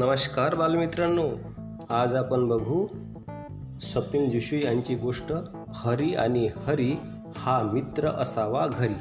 नमस्कार 0.00 0.54
बालमित्रांनो 0.54 1.28
आज 1.90 2.14
आपण 2.14 2.48
बघू 2.48 2.86
स्वप्नील 3.80 4.30
जोशी 4.30 4.64
यांची 4.64 4.94
गोष्ट 4.94 5.32
हरी 5.74 6.14
आणि 6.14 6.48
हरी 6.66 6.96
हा 7.36 7.62
मित्र 7.62 8.08
असावा 8.08 8.66
घरी. 8.66 8.94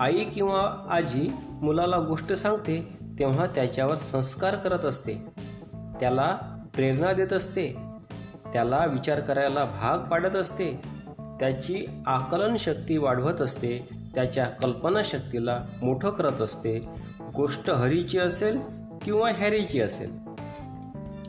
आई 0.00 0.24
किंवा 0.24 0.86
आजी 0.90 1.28
मुलाला 1.62 1.98
गोष्ट 1.98 2.32
सांगते 2.32 2.98
तेव्हा 3.18 3.46
त्याच्यावर 3.46 3.94
संस्कार 3.94 4.54
करत 4.54 4.84
असते. 4.84 5.14
त्याला 6.00 6.38
प्रेरणा 6.74 7.12
देत 7.12 7.32
असते. 7.32 7.76
त्याला 8.52 8.84
विचार 8.84 9.20
करायला 9.20 9.64
भाग 9.64 9.98
पाडत 9.98 10.36
असते. 10.36 10.80
त्याची 11.18 11.86
आकलन 12.06 12.56
शक्ती 12.56 12.98
वाढवत 12.98 13.40
असते. 13.40 13.88
त्याच्या 14.14 14.44
कल्पनाशक्तीला 14.44 15.64
मोठं 15.82 16.10
करत 16.10 16.40
असते. 16.40 16.88
गोष्ट 17.36 17.70
हरीची 17.70 18.18
असेल 18.18 18.83
किंवा 19.04 19.30
हॅरीची 19.30 19.80
असेल. 19.80 20.24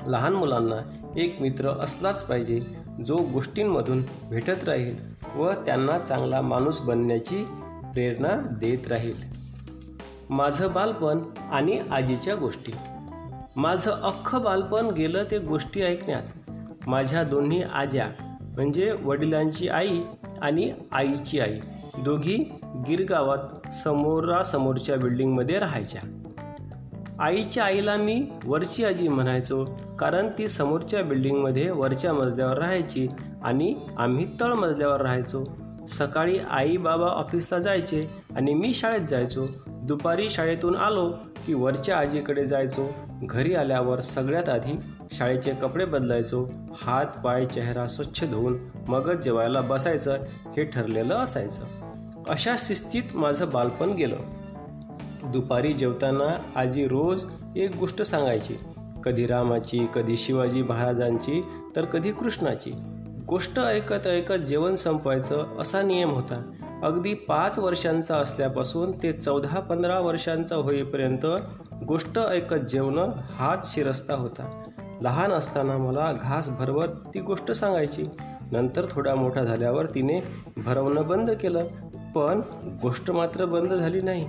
लहान 0.08 0.34
मुलांना 0.34 1.10
एक 1.16 1.38
मित्र 1.42 1.70
असलाच 1.70 2.24
पाहिजे 2.24 2.62
जो 3.06 3.18
गोष्टींमधून 3.18 4.04
भेटत 4.30 4.64
राहील 4.64 4.96
व 5.36 5.52
त्यांना 5.52 6.00
चांगला 6.00 6.42
माणूस 6.42 6.82
बनण्याची 6.82 7.44
प्रेरणा 7.94 8.36
देत 8.36 8.88
राहील. 8.88 9.14
माझं 10.30 10.74
बालपण 10.74 11.20
आणि 11.52 11.80
आजीच्या 11.92 12.36
गोष्टी. 12.36 12.72
माझं 13.56 13.92
अख्खं 13.92 14.42
बालपण 14.42 14.86
गेलं 14.86 15.23
ते 15.32 15.38
गोष्टी 15.38 15.82
ऐकण्यात. 15.82 16.52
माझ्या 16.88 17.23
दोन्ही 17.23 17.64
आज्या 17.64 18.08
म्हणजे 18.42 18.96
वडिलांची 19.04 19.68
आई 19.68 20.02
आणि 20.42 20.73
आईची 20.92 21.40
आई 21.40 21.60
दोघी 21.98 22.38
गिरगावात 22.64 23.73
समोरासमोरच्या 23.73 24.98
बिल्डिंगमध्ये 24.98 25.60
राहायच्या. 25.60 26.02
आईच्या 27.19 27.63
आईला 27.63 27.95
मी 27.95 28.27
वरची 28.45 28.85
आजी 28.85 29.08
म्हणायचो 29.08 29.66
कारण 29.99 30.27
ती 30.38 30.47
समोरच्या 30.47 31.03
बिल्डिंगमध्ये 31.03 31.71
वरच्या 31.71 32.13
मजल्यावर 32.13 32.58
राहायची 32.58 33.08
आणि 33.44 33.75
आम्ही 33.97 34.27
तळ 34.41 34.53
मजल्यावर 34.53 35.02
राहायचो. 35.02 35.43
सकाळी 35.88 36.39
आई 36.49 36.77
बाबा 36.77 37.05
ऑफिसला 37.05 37.59
जायचे 37.59 38.09
आणि 38.36 38.53
मी 38.53 38.73
शाळेत 38.73 39.02
जायचो. 39.09 39.47
दुपारी 39.67 40.30
शाळेतून 40.30 40.75
आलो 40.75 41.13
की 41.47 41.53
वरच्या 41.53 41.97
आजीकडे 41.97 42.45
जायचो. 42.45 42.88
घरी 43.23 43.55
आल्यावर 43.55 43.99
सगळ्यात 43.99 44.49
आधी 44.49 44.80
शाळेचे 45.11 45.52
कपडे 45.52 45.86
बदलायचो. 45.86 46.47
हात 46.81 47.05
पाय 47.05 47.45
चेहरा 47.45 47.88
स्वच्छ 47.88 48.23
धुवून 48.23 48.58
मगच 48.88 49.17
जेवायला 49.17 49.61
बसायचं 49.61 50.17
हे 50.58 50.63
ठरलेलं 50.63 51.16
असायचं. 51.16 51.63
अशा 52.30 52.55
शिस्तीत 52.58 53.03
माझं 53.13 53.45
बालपण 53.53 53.89
गेलं. 53.89 54.17
दुपारी 55.31 55.73
जेवताना 55.73 56.59
आजी 56.59 56.88
रोज 56.88 57.26
एक 57.56 57.76
गोष्ट 57.76 58.02
सांगायची. 58.02 58.56
कधी 59.04 59.28
रामाची 59.28 59.88
कधी 59.95 60.17
शिवाजी 60.17 60.62
महाराजांची 60.62 61.42
तर 61.76 61.86
कधी 61.86 62.12
कृष्णाची. 62.12 62.72
गोष्ट 63.28 63.59
ऐकत 63.59 64.08
ऐकत 64.08 64.34
जेवण 64.34 64.76
संपवायचं 64.76 65.45
असा 65.59 65.82
नियम 65.82 66.09
होता. 66.09 66.52
अगदी 66.84 67.14
पाच 67.14 67.59
वर्षांचा 67.59 68.17
असल्यापासून 68.17 68.92
ते 69.04 69.14
चौदा 69.14 69.59
पंधरा 69.59 70.00
वर्षांचा 70.00 70.56
होईपर्यंत 70.56 71.26
गोष्ट 71.88 72.20
ऐकत 72.20 72.56
जेवणं 72.56 73.10
हाच 73.17 73.76
शिरस्ता 73.76 74.16
होता. 74.16 74.64
लहान 75.02 75.32
असताना 75.32 75.78
मला 75.78 76.12
घास 76.12 76.50
भरवत 76.50 76.88
ती 77.14 77.20
गोष्ट 77.20 77.52
सांगायची. 77.52 78.04
नंतर 78.52 78.86
थोडा 78.89 79.16
मोठा 79.16 79.42
झाल्यावर 79.42 79.86
तिने 79.86 80.23
भरवणं 80.58 81.08
बंद 81.08 81.32
केलं. 81.32 81.67
पण 82.16 82.42
गोष्ट 82.82 83.12
मात्र 83.12 83.45
बंद 83.45 83.73
झाली 83.73 84.02
नाही. 84.02 84.28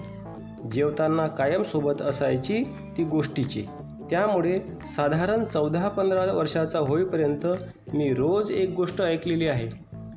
जेवताना 0.73 1.27
कायम 1.27 1.63
सोबत 1.63 2.03
असायची 2.03 2.63
ती 2.97 3.05
गोष्टीची. 3.05 3.65
त्यामुळे 4.11 4.59
साधारण 4.87 5.45
चौदा 5.45 5.89
पंधरा 5.89 6.33
वर्षाचा 6.33 6.79
होईपर्यंत 6.79 7.47
मी 7.95 8.15
रोज 8.15 8.51
एक 8.51 8.71
गोष्ट 8.71 9.03
ऐकलेली 9.03 9.49
आहे. 9.49 9.69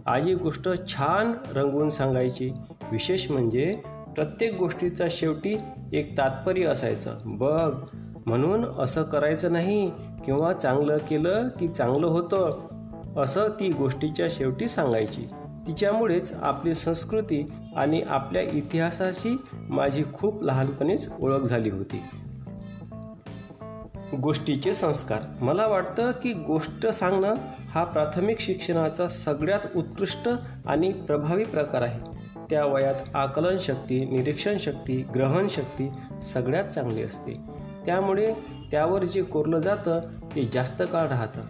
आजी 0.06 0.34
गोष्ट 0.34 0.70
छान 0.88 1.34
रंगवून 1.58 1.90
सांगायची. 1.90 2.52
विशेष 2.92 3.32
म्हणजे 3.32 3.72
प्रत्येक 4.16 4.58
गोष्टीचा 4.58 5.06
शेवटी 5.10 5.58
एक 5.94 6.18
तात्पर्य 6.18 6.66
असायचं. 6.66 7.18
बघ 7.26 7.76
म्हणून 8.26 8.66
असं 8.80 9.04
करायचं 9.04 9.52
नाही 9.52 9.92
किंवा 10.26 10.54
चांगलं 10.54 10.98
केलं 10.98 11.48
की 11.48 11.68
चांगलं 11.68 12.08
होतं 12.08 12.68
असं 13.18 13.48
ती 13.60 13.70
गोष्टीच्या 13.70 14.28
शेवटी 14.30 14.68
सांगायची. 14.68 15.28
तिच्यामुळेच 15.68 16.34
आपली 16.42 16.74
संस्कृती 16.74 17.46
आणि 17.80 18.02
आपल्या 18.02 18.42
इतिहासाशी 18.42 19.38
माझी 19.54 20.04
खूप 20.14 20.44
लहानपणीच 20.44 21.10
ओळख 21.20 21.40
झाली 21.40 21.70
होती. 21.70 22.02
गोष्टीचे 24.18 24.74
संस्कार. 24.74 25.20
मला 25.42 25.68
वाटतं 25.68 26.12
की 26.12 26.34
गोष्ट 26.34 26.88
सांगणं 26.88 27.36
हा 27.70 27.84
प्राथमिक 27.84 28.40
शिक्षणाचा 28.40 29.08
सगळ्यात 29.08 29.60
उत्कृष्ट 29.76 30.30
आणि 30.66 30.92
प्रभावी 30.92 31.44
प्रकार 31.44 31.82
आहे. 31.82 32.00
त्या 32.50 32.66
वयात 32.66 33.16
आकलन 33.16 33.58
शक्ती 33.60 34.06
निरीक्षण 34.06 34.58
शक्ती 34.58 35.04
ग्रहण 35.16 35.48
शक्ती 35.48 35.90
सगळ्यात 36.22 36.64
चांगली 36.64 37.04
असते. 37.04 37.34
त्यामुळे 37.86 38.34
त्यावर 38.72 39.04
जे 39.04 39.24
कोरलं 39.24 39.60
जातं 39.60 40.00
ते 40.36 40.50
जास्त 40.54 40.84
काळ 40.92 41.08
राहतं. 41.08 41.42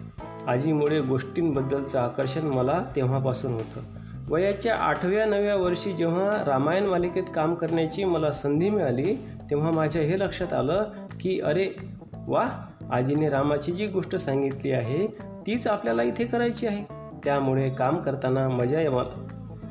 आजीमुळे 0.46 1.00
गोष्टींबद्दलचं 1.00 2.00
आकर्षण 2.00 2.40
मला 2.40 2.84
तेव्हापासून 2.96 3.52
होतं. 3.52 3.99
वयाच्या 4.30 4.74
आठव्या 4.74 5.26
नव्या 5.26 5.56
वर्षी 5.56 5.92
जेव्हा 5.92 6.44
रामायण 6.46 6.84
मालिकेत 6.86 7.22
काम 7.34 7.54
करण्याची 7.54 8.04
मला 8.04 8.32
संधी 8.32 8.70
मिळाली 8.70 9.14
तेव्हा 9.50 9.70
माझ्या 9.70 10.02
हे 10.02 10.18
लक्षात 10.18 10.52
आलं 10.52 10.84
की 11.20 11.40
अरे 11.40 11.70
वा 12.26 12.48
आजीने 12.92 13.28
रामाची 13.28 13.72
जी 13.72 13.86
गोष्ट 13.86 14.16
सांगितली 14.16 14.72
आहे 14.72 15.06
तीच 15.46 15.66
आपल्याला 15.66 16.02
इथे 16.02 16.24
करायची 16.24 16.66
आहे. 16.66 16.84
त्यामुळे 17.24 17.70
काम 17.70 17.96
करताना 17.96 18.48
मजा 18.48 19.04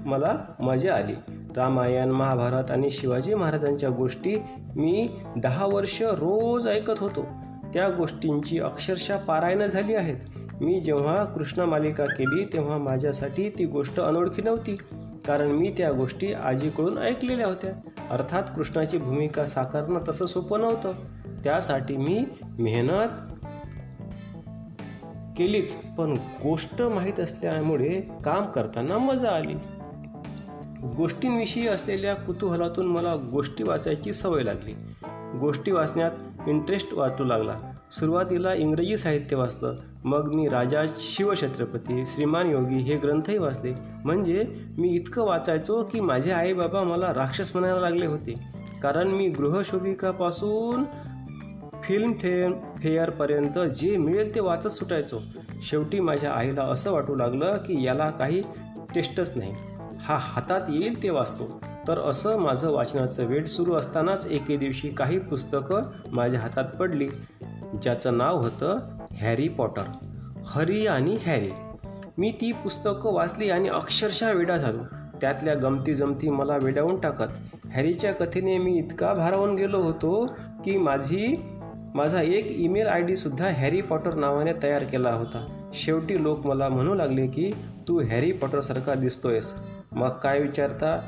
मला 0.05 0.35
मजा 0.59 0.95
आली. 0.95 1.13
रामायण 1.57 2.09
महाभारत 2.09 2.71
आणि 2.71 2.89
शिवाजी 2.91 3.33
महाराजांच्या 3.33 3.89
गोष्टी 3.89 4.35
मी 4.75 5.09
दहा 5.37 5.65
वर्ष 5.65 6.01
रोज 6.01 6.67
ऐकत 6.67 6.99
होतो. 6.99 7.25
त्या 7.73 7.89
गोष्टींची 7.89 8.59
अक्षरशः 8.59 9.17
पारायणं 9.17 9.67
झाली 9.67 9.95
आहेत. 9.95 10.38
मी 10.61 10.79
जेव्हा 10.79 11.23
कृष्ण 11.23 11.61
मालिका 11.61 12.05
केली 12.05 12.45
तेव्हा 12.45 12.77
माझ्यासाठी 12.77 13.49
ती 13.49 13.65
गोष्ट 13.65 13.99
अनोळखी 13.99 14.41
नव्हती. 14.41 14.75
कारण 15.27 15.47
मी 15.47 15.73
त्या 15.77 15.91
गोष्टी 15.91 16.33
आजीकडून 16.33 16.97
ऐकलेल्या 16.97 17.47
होत्या. 17.47 17.71
अर्थात 18.09 18.43
कृष्णाची 18.55 18.97
भूमिका 18.97 19.45
साकारणं 19.45 19.99
तसं 20.07 20.25
सोपं 20.25 20.59
नव्हतं. 20.59 20.93
त्यासाठी 21.43 21.97
मी 21.97 22.25
मेहनत 22.59 23.07
केलीच 25.37 25.75
पण 25.75 26.13
गोष्ट 26.13 26.81
माहीत 26.81 27.19
असल्यामुळे 27.19 28.01
काम 28.25 28.45
करताना 28.45 28.97
मजा 28.97 29.29
आली. 29.29 29.55
गोष्टींविषयी 30.97 31.67
असलेल्या 31.67 32.15
कुतूहलातून 32.15 32.85
मला 32.85 33.15
गोष्टी 33.15 33.63
वाचायची 33.63 34.13
सवय 34.13 34.43
लागली. 34.43 34.73
गोष्टी 35.39 35.71
वाचण्यात 35.71 36.11
इंटरेस्ट 36.47 36.93
वाटू 36.93 37.23
लागला. 37.23 37.69
सुरुवातीला 37.91 38.53
इंग्रजी 38.53 38.97
साहित्य 38.97 39.35
वाचलं. 39.35 39.75
मग 40.03 40.33
मी 40.33 40.47
राजा 40.47 40.83
शिवछत्रपती 40.97 42.05
श्रीमान 42.05 42.50
योगी 42.50 42.77
हे 42.77 42.97
ग्रंथही 42.97 43.38
वाचले. 43.38 43.73
म्हणजे 44.05 44.66
मी 44.77 44.89
इतकं 44.89 45.23
वाचायचो 45.23 45.83
की 45.83 46.00
माझे 46.00 46.31
आई 46.31 46.53
बाबा 46.53 46.83
मला 46.83 47.13
राक्षस 47.13 47.55
म्हणायला 47.55 47.79
लागले 47.79 48.05
होते. 48.05 48.33
कारण 48.83 49.07
मी 49.07 49.29
गृहशोभिकापासून 49.29 50.83
फिल्म 51.83 52.13
फेअर 52.13 52.51
फेअरपर्यंत 52.77 53.59
जे 53.59 53.97
मिळेल 53.97 54.35
ते 54.35 54.39
वाचत 54.39 54.67
सुटायचो. 54.67 55.19
शेवटी 55.61 56.00
माझ्या 56.00 56.31
आईला 56.31 56.63
असं 56.63 56.91
वाटू 56.91 57.16
लागलं 57.16 57.57
की 57.57 57.83
याला 57.83 58.09
काही 58.09 58.41
टेस्टच 58.95 59.31
नाही. 59.35 59.53
हा 60.01 60.17
हातात 60.19 60.61
येईल 60.69 61.03
ते 61.03 61.09
वाचतो. 61.09 61.61
तर 61.88 62.00
असं 62.00 62.38
माझं 62.38 62.71
वाचनाचं 62.71 63.25
वेळ 63.25 63.45
सुरू 63.45 63.74
असतानाच 63.74 64.27
एके 64.31 64.57
दिवशी 64.57 64.89
काही 64.89 65.19
पुस्तकं 65.19 65.81
माझ्या 66.12 66.39
हातात 66.39 66.65
पडली. 66.65 67.07
ज्याचं 67.81 68.18
नाव 68.18 68.38
होतं 68.38 68.77
हॅरी 69.12 69.48
पॉटर. 69.48 69.83
हरी 70.45 70.88
आणि 70.88 71.18
हॅरी. 71.25 71.50
मी 72.18 72.31
ती 72.42 72.51
पुस्तकं 72.51 73.13
वाचली 73.13 73.50
आणि 73.50 73.69
अक्षरशः 73.69 74.31
वेडा 74.31 74.57
झालो. 74.57 74.83
त्यातल्या 75.21 75.56
गमती 75.56 75.94
जमती 75.94 76.30
मला 76.30 76.57
वेडावून 76.57 77.00
टाकत. 77.00 77.31
हॅरीच्या 77.68 78.13
कथेने 78.13 78.57
मी 78.57 78.77
इतका 78.77 79.13
भारावून 79.13 79.56
गेलो 79.56 79.80
होतो 79.80 80.25
की 80.66 80.77
माझी 80.77 81.36
माझा 81.95 82.21
एक 82.21 82.48
ईमेल 82.51 82.88
आय 82.88 83.01
डीसुद्धा 83.01 83.50
हॅरी 83.50 83.81
पॉटर 83.81 84.15
नावाने 84.15 84.54
तयार 84.63 84.83
केला 84.83 85.12
होता. 85.12 85.69
शेवटी 85.74 86.24
लोक 86.24 86.48
मला 86.48 86.69
म्हणू 86.69 86.94
लागले 86.94 87.27
की 87.27 87.51
तू 87.88 88.01
हॅरी 88.01 88.31
पॉटरसारखा 88.31 88.94
दिसतोयस. 88.94 89.54
मग 89.92 90.10
काय 90.10 90.39
विचारता? 90.39 91.01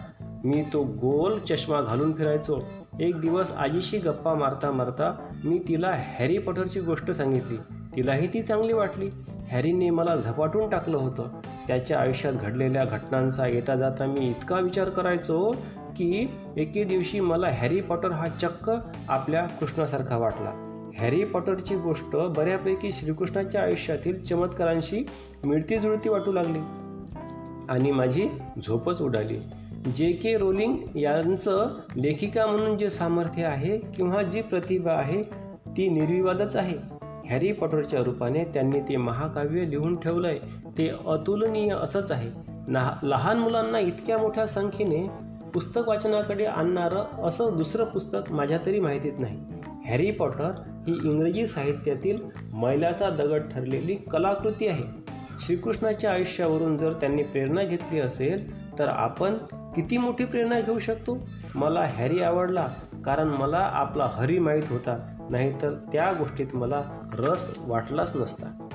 मी 0.44 0.64
तो 0.74 0.84
गोल 0.84 1.40
चष्मा 1.40 1.82
घालून 1.82 2.14
फिरायचो. 2.14 2.62
एक 3.00 3.20
दिवस 3.20 3.52
आजीशी 3.52 3.98
गप्पा 3.98 4.34
मारता 4.34 4.72
मारता 4.72 5.30
मी 5.44 5.60
तिला 5.68 5.92
हॅरी 5.96 6.38
पॉटरची 6.38 6.80
गोष्ट 6.80 7.12
सांगितली. 7.12 7.58
तिलाही 7.96 8.28
ती 8.28 8.42
चांगली 8.42 8.74
वाटली. 8.74 9.10
हॅरीने 9.52 9.90
मला 9.90 10.16
झपाटून 10.16 10.70
टाकलं 10.70 10.98
होतं. 10.98 11.28
त्याच्या 11.68 12.00
आयुष्यात 12.00 12.34
घडलेल्या 12.34 12.84
घटनांचा 12.86 13.48
येता 13.48 13.76
जाता 13.76 14.06
मी 14.06 14.30
इतका 14.30 14.60
विचार 14.60 14.90
करायचो 14.90 15.52
की 15.98 16.28
एके 16.58 16.84
दिवशी 16.84 17.20
मला 17.20 17.48
हॅरी 17.48 17.82
पॉटर 17.82 18.12
हा 18.12 18.28
चक्क 18.28 18.72
आपल्या 19.08 19.46
कृष्णासारखा 19.46 20.18
वाटला. 20.18 20.68
हॅरी 21.00 21.24
पॉटरची 21.24 21.76
गोष्ट 21.76 22.16
बऱ्यापैकी 22.16 22.92
श्रीकृष्णाच्या 22.92 23.62
आयुष्यातील 23.62 24.24
चमत्कारांशी 24.24 25.06
मिळती 25.46 25.78
जुळती 25.78 26.10
वाटू 26.10 26.32
लागली 26.32 26.60
आणि 27.70 27.92
माझी 27.92 28.28
झोपच 28.66 29.02
उडाली. 29.02 29.40
जे 29.88 30.12
के 30.12 30.38
रोलिंग 30.38 30.78
यांचं 30.96 31.68
लेखिका 31.98 32.46
म्हणून 32.46 32.78
जे 32.78 32.90
सामर्थ्य 32.90 33.44
आहे 33.44 33.78
किंवा 33.78 34.22
जी 34.22 34.42
प्रतिभा 34.42 34.92
आहे 34.92 35.24
ती 35.68 35.90
निर्विवादच 35.90 36.56
आहे. 36.56 36.78
हॅरी 37.30 37.52
पॉटरच्या 37.52 38.04
रूपाने 38.04 38.44
त्यांनी 38.44 38.80
ते 38.80 38.98
महाकाव्य 38.98 39.70
लिहून 39.70 39.96
ठेवलंय. 39.96 40.40
ते 40.78 40.90
अतुलनीय 41.08 41.70
असंच 41.70 42.12
आहे. 42.12 42.30
लहान 43.04 43.38
मुलांना 43.38 43.80
इतक्या 43.80 44.18
मोठ्या 44.18 44.48
संख्येने 44.48 45.08
पुस्तक 45.54 45.82
वाचनाकडे 45.88 46.46
आणणारं 46.46 47.24
असं 47.24 47.50
दुसरं 47.58 47.84
पुस्तक 47.84 48.32
माझ्या 48.32 48.60
तरी 48.66 48.80
माहितीत 48.80 49.14
नाही. 49.20 49.40
हॅरी 49.86 50.12
पॉटर 50.12 50.52
ही 50.88 51.00
इंग्रजी 51.04 51.46
साहित्यातील 51.46 52.18
मैलाचा 52.54 53.10
दगड 53.10 53.40
ठरलेली 53.40 53.96
कलाकृती 53.96 54.68
आहे. 54.68 54.84
श्रीकृष्णाच्या 55.40 56.12
आयुष्यावरून 56.12 56.78
जर 56.78 56.94
त्यांनी 56.94 57.24
प्रेरणा 57.24 57.64
घेतली 57.64 58.00
असेल 58.00 58.72
तर 58.80 58.88
आपण 58.88 59.34
किती 59.76 59.98
मोठी 59.98 60.26
प्रेरणा 60.26 60.60
घेऊ 60.60 60.80
शकतो? 60.80 61.18
मला 61.56 61.82
हॅरी 61.82 62.22
आवडला 62.22 62.68
कारण 63.06 63.28
मला 63.28 63.70
आपला 63.74 64.06
हरी 64.06 64.40
माहीत 64.40 64.64
होता. 64.70 65.18
नाहीतर 65.30 65.74
त्या 65.92 66.14
गोष्टीत 66.14 66.48
मला 66.54 66.82
रस 67.14 67.58
वाटलाच 67.68 68.18
नसता. 68.18 68.68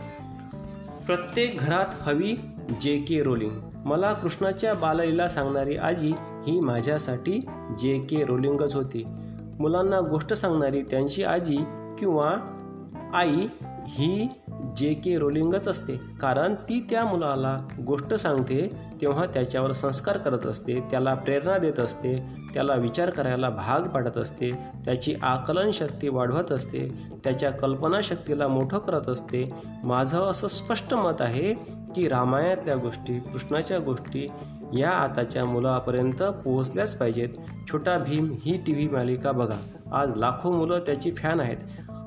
प्रत्येक 1.07 1.57
घरात 1.59 1.87
हवी 2.01 2.37
जे 2.81 2.99
के 2.99 3.23
रोलिंग. 3.23 3.61
मला 3.85 4.13
कृष्णाच्या 4.13 4.75
बाललीला 4.75 5.29
सांगणारी 5.29 5.77
आजी 5.77 6.13
ही 6.19 6.61
माझ्यासाठी 6.61 7.41
जे 7.79 7.99
के 7.99 8.25
रोलिंगच 8.25 8.75
होती. 8.75 9.05
मुलांना 9.59 10.01
गोष्ट 10.01 10.33
सांगणारी 10.33 10.83
त्यांची 10.83 11.25
आजी 11.25 11.57
किंवा 11.99 12.35
आई 13.15 13.47
ही 13.87 14.29
जे 14.77 14.93
के 14.95 15.19
रोलिंगच 15.19 15.69
असते. 15.69 16.01
कारण 16.21 16.55
ती 16.55 16.87
त्या 16.91 17.05
मुलाला 17.05 17.57
गोष्ट 17.87 18.15
सांगते 18.15 18.77
तेव्हा 19.01 19.27
त्याच्यावर 19.27 19.73
संस्कार 19.73 20.17
करत 20.17 20.47
असते 20.47 20.81
त्याला 20.81 21.15
प्रेरणा 21.15 21.59
देत 21.59 21.81
असते 21.81 22.17
त्याला 22.55 22.75
विचार 22.75 23.11
करायला 23.11 23.49
भाग 23.49 23.89
पाडत 23.89 24.19
असते 24.19 24.51
त्याची 24.85 25.15
आकलन 25.23 25.71
शक्ती 25.71 26.09
वाढवत 26.09 26.53
असते 26.53 26.89
त्याच्या 27.25 27.51
कल्पनाशक्तीला 27.51 28.49
मोठं 28.49 28.79
करत 28.79 29.09
असते. 29.09 29.51
माझं 29.85 30.19
असं 30.19 30.49
स्पष्ट 30.49 30.95
मत 30.95 31.21
आहे 31.21 31.55
की 31.97 32.09
रामायणातल्या 32.09 32.77
गोष्टी 32.77 33.19
कृष्णाच्या 33.21 33.79
गोष्टी 33.79 34.27
या 34.79 34.91
आताच्या 34.91 35.45
मुलापर्यंत 35.45 36.23
पोहोचल्याच 36.23 36.97
पाहिजेत. 36.97 37.29
छोटा 37.73 37.99
भीम 37.99 38.35
ही 38.45 38.57
टी 38.67 38.73
व्ही 38.73 38.89
मालिका 38.89 39.33
बघा. 39.33 39.59
आज 39.93 40.17
लाखो 40.17 40.53
मुलं 40.53 40.79
त्याची 40.79 41.11
फॅन 41.11 41.41
आहेत. 41.41 41.57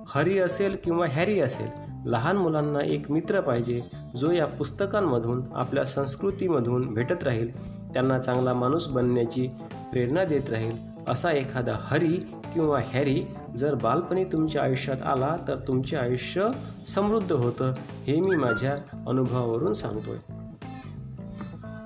हरी 0.07 0.39
असेल 0.39 0.77
किंवा 0.83 1.05
हॅरी 1.09 1.39
असेल 1.39 1.88
लहान 2.09 2.37
मुलांना 2.37 2.79
एक 2.85 3.11
मित्र 3.11 3.41
पाहिजे 3.41 3.81
जो 4.15 4.31
या 4.31 4.45
पुस्तकांमधून 4.45 5.41
आपल्या 5.53 5.83
संस्कृतीमधून 5.83 6.93
भेटत 6.93 7.23
राहील. 7.23 7.69
त्यांना 7.93 8.19
चांगला 8.19 8.53
माणूस 8.53 8.87
बनण्याची 8.87 9.47
प्रेरणा 9.91 10.23
देत 10.23 10.49
राहील. 10.49 10.77
असा 11.07 11.31
एखादा 11.31 11.77
हरी 11.81 12.17
किंवा 12.53 12.79
हॅरी 12.93 13.21
जर 13.55 13.75
बालपणी 13.75 14.23
तुमच्या 14.23 14.63
आयुष्यात 14.63 15.01
आला 15.01 15.37
तर 15.47 15.55
तुमचे 15.55 15.97
आयुष्य 15.97 16.47
समृद्ध 16.87 17.31
होतं 17.31 17.73
हे 18.07 18.19
मी 18.19 18.35
माझ्या 18.35 18.75
अनुभवावरून 19.07 19.73
सांगतोय. 19.73 20.17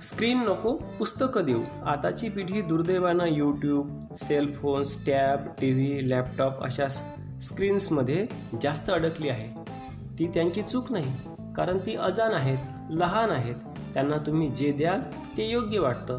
स्क्रीन 0.02 0.40
नको 0.40 0.74
पुस्तकं 1.00 1.44
देऊ. 1.44 1.62
आताची 1.86 2.30
पिढी 2.30 2.62
दुर्दैवानं 2.62 3.26
YouTube 3.28 4.00
cellphones 4.16 5.06
tab 5.06 5.40
T 5.62 5.74
V 5.74 6.10
laptop 6.10 6.64
अशा 6.64 6.88
स्क्रीन्समध्ये 7.42 8.26
जास्त 8.62 8.90
अडकली 8.90 9.30
आहे. 9.30 9.73
ती 10.20 10.28
त्यांची 10.28 10.62
चूक 10.62 10.92
नाही 10.92 11.14
कारण 11.56 11.78
ती 11.78 11.96
अजान 11.96 12.34
आहेत 12.34 12.58
लहान 12.90 13.30
आहेत. 13.30 13.56
त्यांना 13.94 14.18
तुम्ही 14.18 14.50
जे 14.50 14.72
द्याल 14.72 15.02
ते 15.38 15.50
योग्य 15.50 15.80
वाटतं. 15.80 16.18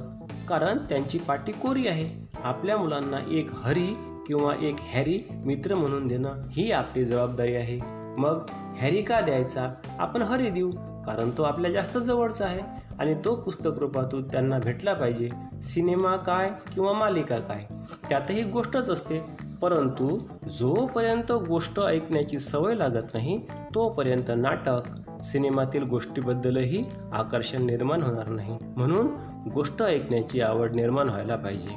कारण 0.48 0.78
त्यांची 0.78 1.18
पाठी 1.18 1.52
कोरी 1.52 1.88
आहे. 1.88 2.38
आपल्या 2.44 2.76
मुलांना 2.76 3.16
एक 3.30 3.50
हरी 3.54 3.86
किंवा 4.26 4.54
एक 4.60 4.76
हॅरी 4.80 5.18
मित्र 5.30 5.74
म्हणून 5.74 6.06
देणं 6.06 6.32
ही 6.50 6.72
आपली 6.72 7.04
जबाबदारी 7.04 7.54
आहे. 7.54 7.80
मग 8.20 8.46
हॅरी 8.76 9.02
का 9.02 9.20
द्यायचा? 9.20 9.66
आपण 9.98 10.22
हरी 10.22 10.50
देऊ 10.50 10.70
कारण 11.06 11.30
तो 11.38 11.42
आपल्या 11.42 11.72
जास्त 11.72 11.98
जवळचा 11.98 12.44
आहे 12.44 12.60
आणि 12.98 13.14
तो 13.24 13.34
पुस्तक 13.34 13.70
रूपातून 13.76 14.28
त्यांना 14.28 14.58
भेटला 14.58 14.92
पाहिजे. 14.92 15.28
सिनेमा 15.62 16.16
काय 16.16 16.50
किंवा 16.74 16.92
मालिका 16.92 17.38
काय? 17.38 17.64
त्यातही 18.08 18.42
गोष्टच 18.42 18.90
असते. 18.90 19.43
परंतु 19.64 20.18
जोपर्यंत 20.58 21.32
गोष्ट 21.32 21.80
ऐकण्याची 21.80 22.38
सवय 22.38 22.74
लागत 22.74 23.14
नाही 23.14 23.40
तोपर्यंत 23.74 24.30
नाटक 24.36 24.80
सिनेमातील 25.22 25.82
गोष्टीबद्दलही 25.82 26.82
आकर्षण 27.12 27.66
निर्माण 27.66 28.02
होणार 28.02 28.28
नाही. 28.28 28.58
म्हणून 28.76 29.06
गोष्ट 29.54 29.82
ऐकण्याची 29.82 30.40
आवड 30.40 30.72
निर्माण 30.74 31.08
व्हायला 31.08 31.36
पाहिजे. 31.36 31.68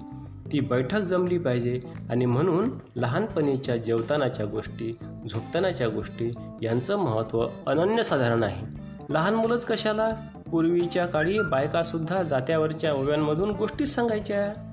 ती 0.51 0.59
बैठक 0.59 0.99
जमली 0.99 1.37
पाहिजे 1.37 1.79
आणि 2.09 2.25
म्हणून 2.25 2.69
लहानपणीच्या 2.95 3.77
जेवतानाच्या 3.77 4.45
गोष्टी 4.45 4.97
झोपतानाच्या 5.29 5.87
गोष्टी 5.87 6.31
यांचं 6.61 6.97
महत्त्व 6.97 7.47
अनन्यसाधारण 7.67 8.43
आहे. 8.43 8.65
लहान 9.09 9.33
मुलंच 9.33 9.65
कशाला? 9.65 10.09
पूर्वीच्या 10.51 11.05
काळी 11.05 11.39
बायकासुद्धा 11.39 12.23
जात्यावरच्या 12.23 12.93
ओव्यांमधून 12.93 13.51
गोष्टीच 13.51 13.95
सांगायच्या. 13.95 14.63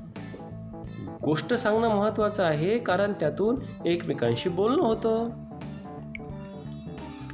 गोष्ट 1.25 1.55
सांगणं 1.55 1.89
महत्वाचं 1.89 2.45
आहे 2.45 2.79
कारण 2.79 3.13
त्यातून 3.13 3.57
एकमेकांशी 3.87 4.49
बोलणं 4.49 4.83
होतं. 4.83 5.29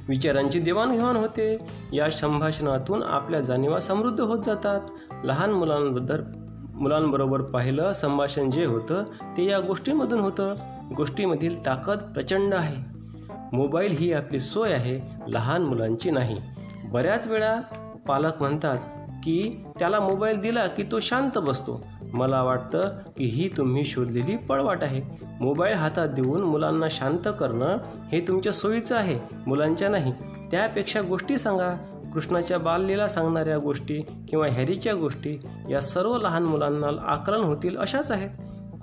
विचारांची 0.08 0.60
देवाणघेवाण 0.60 1.16
होते. 1.16 1.58
या 1.92 2.10
संभाषणातून 2.10 3.02
आपल्या 3.02 3.40
जाणीवा 3.40 3.78
समृद्ध 3.78 4.20
होत 4.20 4.38
जातात. 4.44 4.80
लहान 5.24 5.50
मुलांबद्दल 5.50 6.22
मुलांबरोबर 6.74 7.40
पाहिलं 7.40 7.92
संभाषण 7.92 8.50
जे 8.50 8.64
होतं 8.64 9.02
ते 9.36 9.44
या 9.44 9.60
गोष्टीमधून 9.60 10.20
होतं. 10.20 10.54
गोष्टीमधील 10.96 11.66
ताकद 11.66 11.98
प्रचंड 11.98 12.54
आहे. 12.54 12.76
मोबाईल 13.52 13.92
ही 13.92 14.12
आपली 14.12 14.38
सोय 14.38 14.72
आहे 14.72 15.00
लहान 15.28 15.62
मुलांची 15.62 16.10
नाही. 16.10 16.36
बऱ्याच 16.84 17.26
वेळा 17.26 17.60
पालक 18.08 18.40
म्हणतात 18.40 18.78
की 19.24 19.64
त्याला 19.78 20.00
मोबाईल 20.00 20.40
दिला 20.40 20.66
की 20.66 20.82
तो 20.82 21.00
शांत 21.00 21.38
बसतो. 21.38 21.86
मला 22.12 22.42
वाटतं 22.42 22.88
की 23.16 23.24
ही 23.24 23.50
तुम्ही 23.56 23.84
शोधलेली 23.84 24.36
पळवाट 24.36 24.82
आहे. 24.82 25.02
मोबाईल 25.40 25.74
हातात 25.74 26.08
देऊन 26.08 26.42
मुलांना 26.42 26.86
शांत 26.90 27.28
करणं 27.40 27.78
हे 28.12 28.20
तुमच्या 28.20 28.52
सोयीचं 28.52 28.96
आहे 28.96 29.18
मुलांच्या 29.46 29.88
नाही. 29.88 30.12
त्यापेक्षा 30.50 31.00
गोष्टी 31.00 31.38
सांगा. 31.38 31.76
कृष्णाच्या 32.12 32.58
बाललीला 32.58 33.08
सांगणाऱ्या 33.08 33.58
गोष्टी 33.58 34.02
किंवा 34.28 34.48
हॅरीच्या 34.48 34.94
गोष्टी 34.94 35.38
या 35.70 35.80
सर्व 35.80 36.18
लहान 36.18 36.42
मुलांना 36.42 36.86
आकलन 37.06 37.40
होतील 37.40 37.76
अशाच 37.76 38.10
आहेत. 38.10 38.30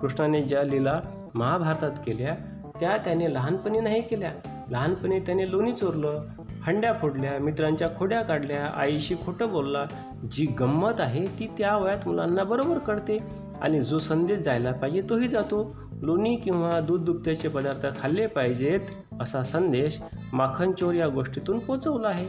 कृष्णाने 0.01 0.41
ज्या 0.41 0.63
लीला 0.63 1.01
महाभारतात 1.35 1.91
केल्या 1.91 2.35
त्या 2.79 2.97
त्याने 2.97 3.33
लहानपणी 3.33 3.79
नाही 3.79 4.01
केल्या. 4.01 4.31
लहानपणी 4.71 5.19
त्याने 5.19 5.51
लोणी 5.51 5.71
चोरलं 5.71 6.23
हंड्या 6.63 6.93
फोडल्या 6.93 7.39
मित्रांच्या 7.39 7.87
खोड्या 7.97 8.21
काढल्या 8.21 8.65
आईशी 8.65 9.15
खोटं 9.15 9.49
बोलला. 9.49 9.83
जी 10.31 10.45
गंमत 10.45 10.99
आहे 10.99 11.25
ती 11.25 11.47
त्या 11.57 11.77
वयात 11.77 12.07
मुलांना 12.07 12.43
बरोबर 12.43 12.77
कळते 12.77 13.17
आणि 13.61 13.81
जो 13.81 13.99
संदेश 13.99 14.39
जायला 14.39 14.71
पाहिजे 14.71 15.01
तोही 15.09 15.27
जातो. 15.27 15.75
लोणी 16.01 16.35
किंवा 16.35 16.79
दूध 16.79 17.01
दुभत्याचे 17.01 17.47
पदार्थ 17.47 17.99
खाल्ले 17.99 18.27
पाहिजेत 18.27 18.79
असा 19.21 19.43
संदेश 19.43 20.01
माखनचोर 20.33 20.93
या 20.93 21.07
गोष्टीतून 21.07 21.59
पोचवला 21.59 22.07
आहे. 22.07 22.27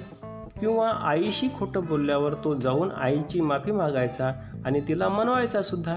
किंवा 0.61 0.88
आईशी 0.90 1.49
खोटं 1.59 1.85
बोलल्यावर 1.85 2.35
तो 2.35 2.54
जाऊन 2.54 2.90
आईची 2.90 3.40
माफी 3.40 3.73
मागायचा 3.73 4.33
आणि 4.64 4.80
तिला 4.88 5.09
मनवायचा 5.09 5.62
सुद्धा. 5.62 5.97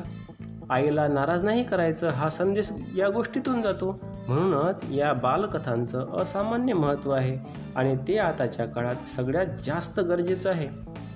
आईला 0.72 1.08
नाराज 1.08 1.44
नाही 1.44 1.64
करायचं 1.64 2.10
हा 2.10 2.30
संदेश 2.30 2.72
या 2.98 3.10
गोष्टीतून 3.10 3.62
जातो. 3.62 4.00
म्हणूनच 4.28 4.84
या 4.92 5.14
बालकथांचं 5.14 6.22
असामान्य 6.22 6.74
महत्त्व 6.74 7.12
आहे 7.12 7.38
आणि 7.76 7.96
ते 8.08 8.18
आताच्या 8.18 8.66
काळात 8.66 9.08
सगळ्यात 9.08 9.46
जास्त 9.66 10.00
गरजेचं 10.00 10.50
आहे. 10.50 10.68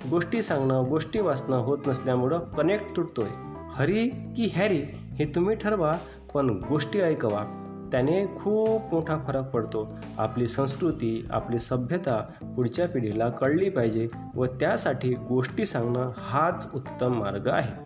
गोष्टी 0.09 0.41
सांगणं 0.41 0.83
गोष्टी 0.89 1.19
वाचणं 1.19 1.57
होत 1.57 1.77
नसल्यामुळं 1.87 2.39
कनेक्ट 2.39 2.95
तुटतोय. 2.95 3.29
हरी 3.73 4.09
की 4.09 4.51
हॅरी 4.55 4.83
हे 4.91 5.25
तुम्ही 5.25 5.55
ठरवा 5.55 5.97
पण 6.33 6.49
गोष्टी 6.69 6.99
ऐकवा. 6.99 7.61
त्याने 7.91 8.25
खूप 8.25 8.93
मोठा 8.93 9.17
फरक 9.27 9.49
पडतो. 9.49 9.97
आपली 10.17 10.47
संस्कृती 10.47 11.27
आपली 11.31 11.59
सभ्यता 11.59 12.25
पुढच्या 12.43 12.87
पिढीला 12.87 13.29
कळली 13.29 13.69
पाहिजे 13.69 14.07
व 14.35 14.45
त्यासाठी 14.45 15.13
गोष्टी 15.13 15.65
सांगणं 15.65 16.11
हाच 16.17 16.71
उत्तम 16.75 17.19
मार्ग 17.19 17.47
आहे. 17.47 17.84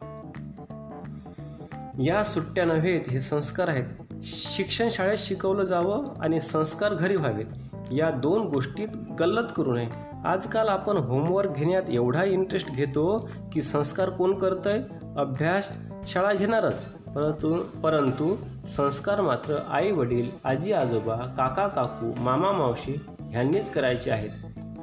या 2.00 2.24
सुट्ट्या 2.24 2.66
नव्हेत 2.66 3.02
हे 3.10 3.22
संस्कार 3.22 3.68
आहेत. 3.68 3.84
शिक्षण 4.24 4.88
शाळेत 4.92 5.18
शिकवलं 5.18 5.64
जावं 5.64 6.06
आणि 6.22 6.42
संस्कार 6.42 6.94
घरी 6.94 7.16
व्हावेत. 7.16 7.46
या 7.92 8.12
दोन 8.12 8.42
गोष्टीत 8.42 8.88
गल्लत 9.20 9.48
करू 9.56 9.74
नये. 9.74 9.88
आजकाल 10.26 10.68
आपण 10.68 10.98
होमवर्क 10.98 11.50
घेण्यात 11.56 11.84
एवढा 11.90 12.24
इंटरेस्ट 12.24 12.72
घेतो 12.72 13.30
की 13.54 13.62
संस्कार 13.62 14.10
कोण 14.10 14.38
करतंय? 14.38 14.80
अभ्यास 15.18 15.74
शाळा 16.04 16.34
घेणारच. 16.34 16.86
परंतु 16.86 17.64
परंतु 17.84 18.36
संस्कार 18.68 19.22
मात्र 19.22 19.56
आई 19.70 19.92
वडील 19.92 20.30
आजी 20.44 20.74
आजोबा 20.74 21.16
काका 21.16 21.68
काकू 21.68 22.22
मामा 22.22 22.52
मावशी 22.52 23.02
ह्यांनीच 23.32 23.72
करायचे 23.72 24.12
आहेत. 24.12 24.30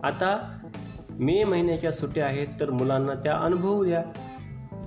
आता 0.05 0.59
मे 1.11 1.45
महिन्याच्या 1.45 1.93
सुट्ट्या 1.93 2.27
आहेत 2.27 2.49
तर 2.61 2.71
मुलांना 2.71 3.15
त्या 3.15 3.37
अनुभवू 3.37 3.85
द्या. 3.85 4.03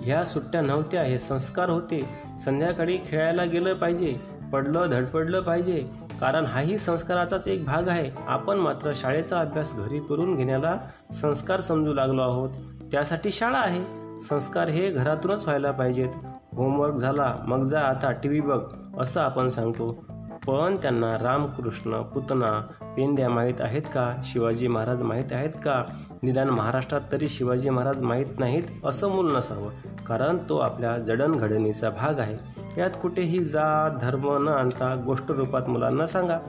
ह्या 0.01 0.24
सुट्ट्या 0.24 0.62
नव्हत्या 0.62 1.03
हे 1.03 1.18
संस्कार 1.18 1.70
होते. 1.70 2.10
संध्याकाळी 2.39 2.98
खेळायला 3.06 3.46
गेलं 3.46 3.74
पाहिजे 3.74 4.15
पडलं 4.53 4.88
धडपडलं 4.89 5.41
पाहिजे. 5.41 5.84
कारण 6.22 6.46
हाही 6.46 6.77
संस्काराचाच 6.77 7.48
एक 7.48 7.65
भाग 7.65 7.88
आहे. 7.88 8.12
आपण 8.27 8.58
मात्र 8.58 8.91
शाळेचा 8.96 9.39
अभ्यास 9.39 9.77
घरी 9.77 10.00
करून 10.00 10.36
घेण्याला 10.36 10.77
संस्कार 11.12 11.60
समजू 11.60 11.94
लागलो 11.94 12.22
आहोत. 12.22 12.50
त्यासाठी 12.91 13.32
शाळा 13.32 13.60
आहे. 13.60 13.84
संस्कार 14.20 14.68
हे 14.68 14.89
घरातूनच 14.89 15.44
व्हायला 15.44 15.72
पाहिजेत. 15.72 16.10
होमवर्क 16.53 16.96
झाला 16.96 17.36
मग 17.48 17.63
जा 17.63 17.79
आता 17.79 18.12
टी 18.12 18.27
व्ही 18.27 18.41
बघ 18.41 18.62
असं 19.00 19.22
आपण 19.22 19.48
सांगतो. 19.48 20.06
पण 20.48 20.75
त्यांना 20.75 21.17
रामकृष्ण 21.17 22.01
पुतना 22.01 22.62
पेंद्या 22.98 23.29
माहीत 23.29 23.53
आहेत 23.60 23.81
का? 23.81 24.22
शिवाजी 24.24 24.67
महाराज 24.67 25.01
माहीत 25.01 25.34
आहेत 25.34 25.50
का? 25.50 25.84
निदान 26.24 26.50
महाराष्ट्रात 26.50 27.01
तरी 27.12 27.29
शिवाजी 27.29 27.69
महाराज 27.69 28.01
माहीत 28.01 28.25
नाहीत 28.39 28.63
असं 28.86 29.10
मूल 29.10 29.36
नसावं 29.36 30.03
कारण 30.08 30.38
तो 30.50 30.58
आपल्या 30.58 30.98
जडणघडणीचा 30.98 31.89
भाग 31.89 32.19
आहे. 32.19 32.38
यात 32.81 32.89
कुठेही 33.01 33.43
जात 33.43 33.91
धर्म 34.01 34.43
न 34.43 34.48
आणता 34.48 35.03
गोष्ट 35.05 35.31
रूपात 35.31 35.69
मुलांना 35.69 36.05
सांगा. 36.05 36.39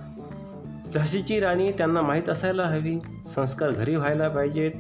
झाशीची 0.95 1.41
राणी 1.41 1.73
त्यांना 1.73 2.03
माहीत 2.03 2.29
असायला 2.29 2.63
हवी. 2.63 2.99
संस्कार 3.27 3.71
घरी 3.71 3.97
व्हायला 3.97 4.29
पाहिजेत. 4.29 4.71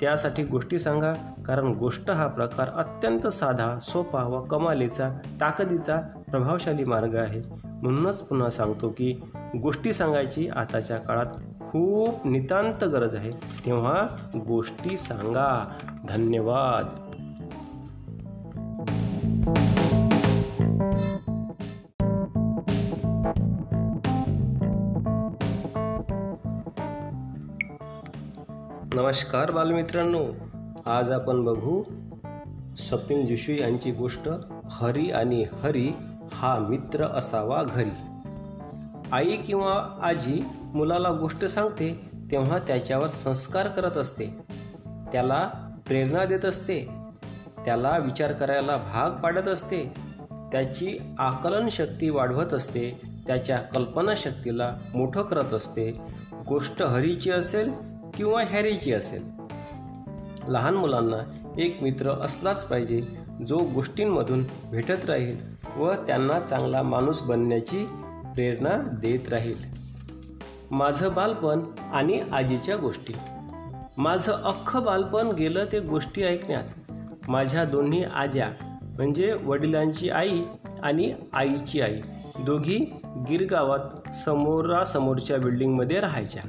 त्यासाठी 0.00 0.42
गोष्टी 0.42 0.78
सांगा 0.78 1.12
कारण 1.46 1.66
गोष्ट 1.66 2.10
हा 2.10 2.26
प्रकार 2.26 2.68
अत्यंत 2.68 3.26
साधा 3.26 3.78
सोपा 3.78 4.22
व 4.22 4.42
कमालीचा 4.42 5.10
ताकदीचा 5.40 5.96
प्रभावशाली 6.30 6.84
मार्ग 6.84 7.16
आहे. 7.16 7.71
म्हणूनच 7.82 8.22
पुन्हा 8.22 8.50
सांगतो 8.50 8.88
की 8.88 9.20
गोष्टी 9.62 9.92
सांगायची 9.92 10.48
आताच्या 10.48 10.96
काळात 10.96 11.26
खूप 11.60 12.26
नितांत 12.26 12.84
गरज 12.84 13.14
आहे. 13.14 13.30
तेव्हा 13.66 14.06
गोष्टी 14.46 14.96
सांगा. 14.96 15.68
धन्यवाद. 16.08 16.86
नमस्कार 28.94 29.50
बालमित्रांनो. 29.50 30.24
आज 30.86 31.10
आपण 31.10 31.44
बघू 31.44 31.82
स्वप्नील 32.76 33.26
जोशी 33.26 33.60
यांची 33.60 33.92
गोष्ट 33.92 34.28
हरी 34.70 35.10
आणि 35.10 35.44
हरी 35.62 35.92
हा 36.30 36.58
मित्र 36.58 37.04
असावा 37.04 37.62
घरी. 37.62 37.90
आई 39.12 39.36
किंवा 39.36 39.98
आजी 40.02 40.44
मुलाला 40.60 41.10
गोष्ट 41.10 41.44
सांगते 41.44 42.10
तेव्हा 42.30 42.58
त्याच्यावर 42.58 43.06
संस्कार 43.06 43.68
करत 43.68 43.96
असते. 43.96 44.26
त्याला 45.12 45.50
प्रेरणा 45.86 46.24
देत 46.24 46.44
असते. 46.44 46.88
त्याला 47.64 47.98
विचार 47.98 48.32
करायला 48.32 48.76
भाग 48.76 49.10
पाडत 49.10 49.48
असते. 49.48 49.92
त्याची 50.52 50.98
आकलन 51.18 51.68
शक्ती 51.68 52.10
वाढवत 52.10 52.54
असते. 52.54 53.00
त्याच्या 53.26 53.56
कल्पनाशक्तीला 53.56 54.76
मोठं 54.94 55.22
करत 55.22 55.54
असते. 55.54 56.00
गोष्ट 56.48 56.82
हरीची 56.82 57.30
असेल 57.30 57.72
किंवा 58.14 58.42
हॅरीची 58.42 58.92
असेल. 58.92 59.22
लहान 60.48 60.74
मुलांना 60.74 61.48
एक 61.58 61.78
मित्र 61.82 62.10
असलाच 62.10 62.64
पाहिजे 62.64 63.02
जो 63.48 63.58
गोष्टींमधून 63.58 64.44
भेटत 64.70 65.04
राहील. 65.04 65.51
व 65.76 65.92
त्यांना 66.06 66.40
चांगला 66.40 66.82
माणूस 66.82 67.22
बनण्याची 67.22 67.86
प्रेरणा 68.34 68.76
देत 68.76 69.28
राहील. 69.28 69.54
माझं 70.70 71.14
बालपण 71.14 71.60
आणि 71.92 72.20
आजीच्या 72.32 72.76
गोष्टी. 72.76 73.12
माझं 73.96 74.32
अख्खं 74.32 74.84
बालपण 74.84 75.26
गेलं 75.26 75.64
ते 75.72 75.80
गोष्टी 75.80 76.22
ऐकण्यात. 76.22 76.92
माझ्या 77.28 77.64
दोन्ही 77.64 78.04
आज्या 78.04 78.48
म्हणजे 78.82 79.34
वडिलांची 79.44 80.10
आई 80.10 80.42
आणि 80.82 81.14
आईची 81.32 81.80
आई 81.80 82.00
दोघी 82.38 82.76
गिरगावात 83.04 84.14
समोरासमोरच्या 84.14 85.38
बिल्डिंगमध्ये 85.38 86.00
राहायच्या. 86.00 86.42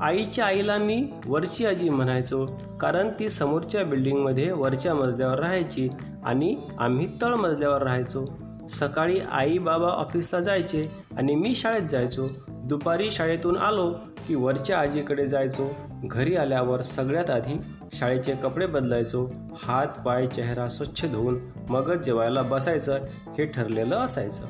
आईच्या 0.00 0.44
आईला 0.44 0.76
मी 0.76 1.08
वरची 1.26 1.66
आजी 1.66 1.88
म्हणायचो 1.88 2.46
कारण 2.80 3.08
ती 3.18 3.28
समोरच्या 3.28 3.84
बिल्डिंगमध्ये 3.84 4.52
वरच्या 4.52 4.94
मजल्यावर 4.94 5.38
राहायची 5.38 5.88
आणि 6.24 6.56
आम्ही 6.78 7.08
तळ 7.22 7.34
मजल्यावर 7.34 7.82
राहायचो. 7.82 8.26
सकाळी 8.68 9.20
आई 9.20 9.58
बाबा 9.58 9.86
ऑफिसला 9.86 10.40
जायचे 10.40 10.88
आणि 11.16 11.34
मी 11.34 11.54
शाळेत 11.54 11.82
जायचो. 11.90 12.28
दुपारी 12.48 13.10
शाळेतून 13.10 13.56
आलो 13.56 13.92
की 14.28 14.34
वरच्या 14.34 14.78
आजीकडे 14.78 15.26
जायचो. 15.26 15.68
घरी 16.04 16.36
आल्यावर 16.36 16.82
सगळ्यात 16.82 17.30
आधी 17.30 17.60
शाळेचे 17.92 18.32
कपडे 18.32 18.66
बदलायचो. 18.66 19.28
हात 19.54 19.86
पाय 19.86 20.26
चेहरा 20.26 20.68
स्वच्छ 20.68 21.04
धुवून 21.04 21.38
मगच 21.70 22.04
जेवायला 22.04 22.42
बसायचं 22.42 22.98
हे 23.38 23.46
ठरलेलं 23.46 23.96
असायचं. 23.96 24.46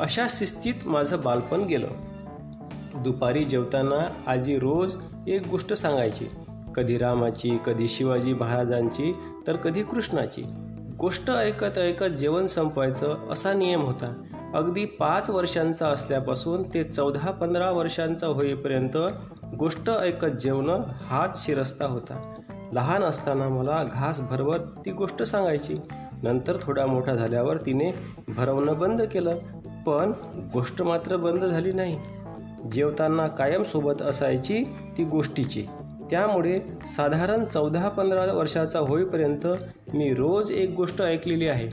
अशा 0.00 0.26
शिस्तीत 0.30 0.74
माझं 0.86 1.16
बालपण 1.24 1.60
गेलं. 1.60 1.88
दुपारी 3.02 3.44
जेवताना 3.44 4.30
आजी 4.30 4.58
रोज 4.58 4.96
एक 5.26 5.46
गोष्ट 5.46 5.72
सांगायची. 5.72 6.26
कधी 6.74 6.98
रामाची 6.98 7.58
कधी 7.66 7.88
शिवाजी 7.88 8.34
महाराजांची 8.34 9.12
तर 9.46 9.56
कधी 9.56 9.82
कृष्णाची. 9.82 10.42
गोष्ट 11.02 11.30
ऐकत 11.30 11.78
ऐकत 11.78 12.04
जेवण 12.04 12.46
संपवायचं 12.46 13.30
असा 13.30 13.52
नियम 13.52 13.80
होता. 13.80 14.22
अगदी 14.54 14.84
पाच 14.84 15.30
वर्षांचा 15.30 15.88
असल्यापासून 15.88 16.62
ते 16.62 16.84
चौदा 16.84 17.30
पंधरा 17.30 17.70
वर्षांचा 17.70 18.26
होईपर्यंत 18.26 18.96
गोष्ट 19.58 19.90
ऐकत 19.90 20.26
जेवणं 20.26 20.80
हाच 20.88 21.46
शिरस्ता 21.46 21.86
होता. 21.86 22.34
लहान 22.72 23.02
असताना 23.02 23.48
मला 23.48 23.84
घास 23.84 24.20
भरवत 24.20 24.58
ती 24.58 24.90
गोष्ट 24.90 25.22
सांगायची. 25.22 25.76
नंतर 26.22 26.56
थोडा 26.60 26.86
मोठा 26.86 27.12
झाल्यावर 27.12 27.56
तिने 27.56 27.94
भरवणं 28.28 28.78
बंद 28.78 29.02
केलं. 29.02 29.38
पण 29.86 30.12
गोष्ट 30.52 30.82
मात्र 30.82 31.16
बंद 31.16 31.44
झाली 31.44 31.72
नाही. 31.72 31.98
जेवताना 32.72 33.26
कायम 33.26 33.62
सोबत 33.62 34.02
असायची 34.02 34.64
ती 34.98 35.04
गोष्टीची. 35.04 35.66
त्यामुळे 36.12 36.58
साधारण 36.86 37.44
चौदा 37.44 37.88
पंधरा 37.88 38.32
वर्षाचा 38.32 38.78
होईपर्यंत 38.78 39.46
मी 39.94 40.14
रोज 40.14 40.52
एक 40.52 40.70
गोष्ट 40.70 41.02
ऐकलेली 41.02 41.48
आहे. 41.48 41.68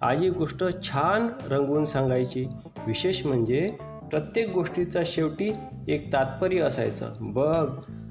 आजी 0.00 0.30
गोष्ट 0.30 0.64
छान 0.82 1.28
रंगवून 1.50 1.84
सांगायची. 1.84 2.46
विशेष 2.86 3.26
म्हणजे 3.26 3.66
प्रत्येक 4.10 4.50
गोष्टीचा 4.50 5.00
शेवटी 5.06 5.52
एक 5.88 6.12
तात्पर्य 6.12 6.60
असायचं. 6.60 7.12
बघ 7.20 7.70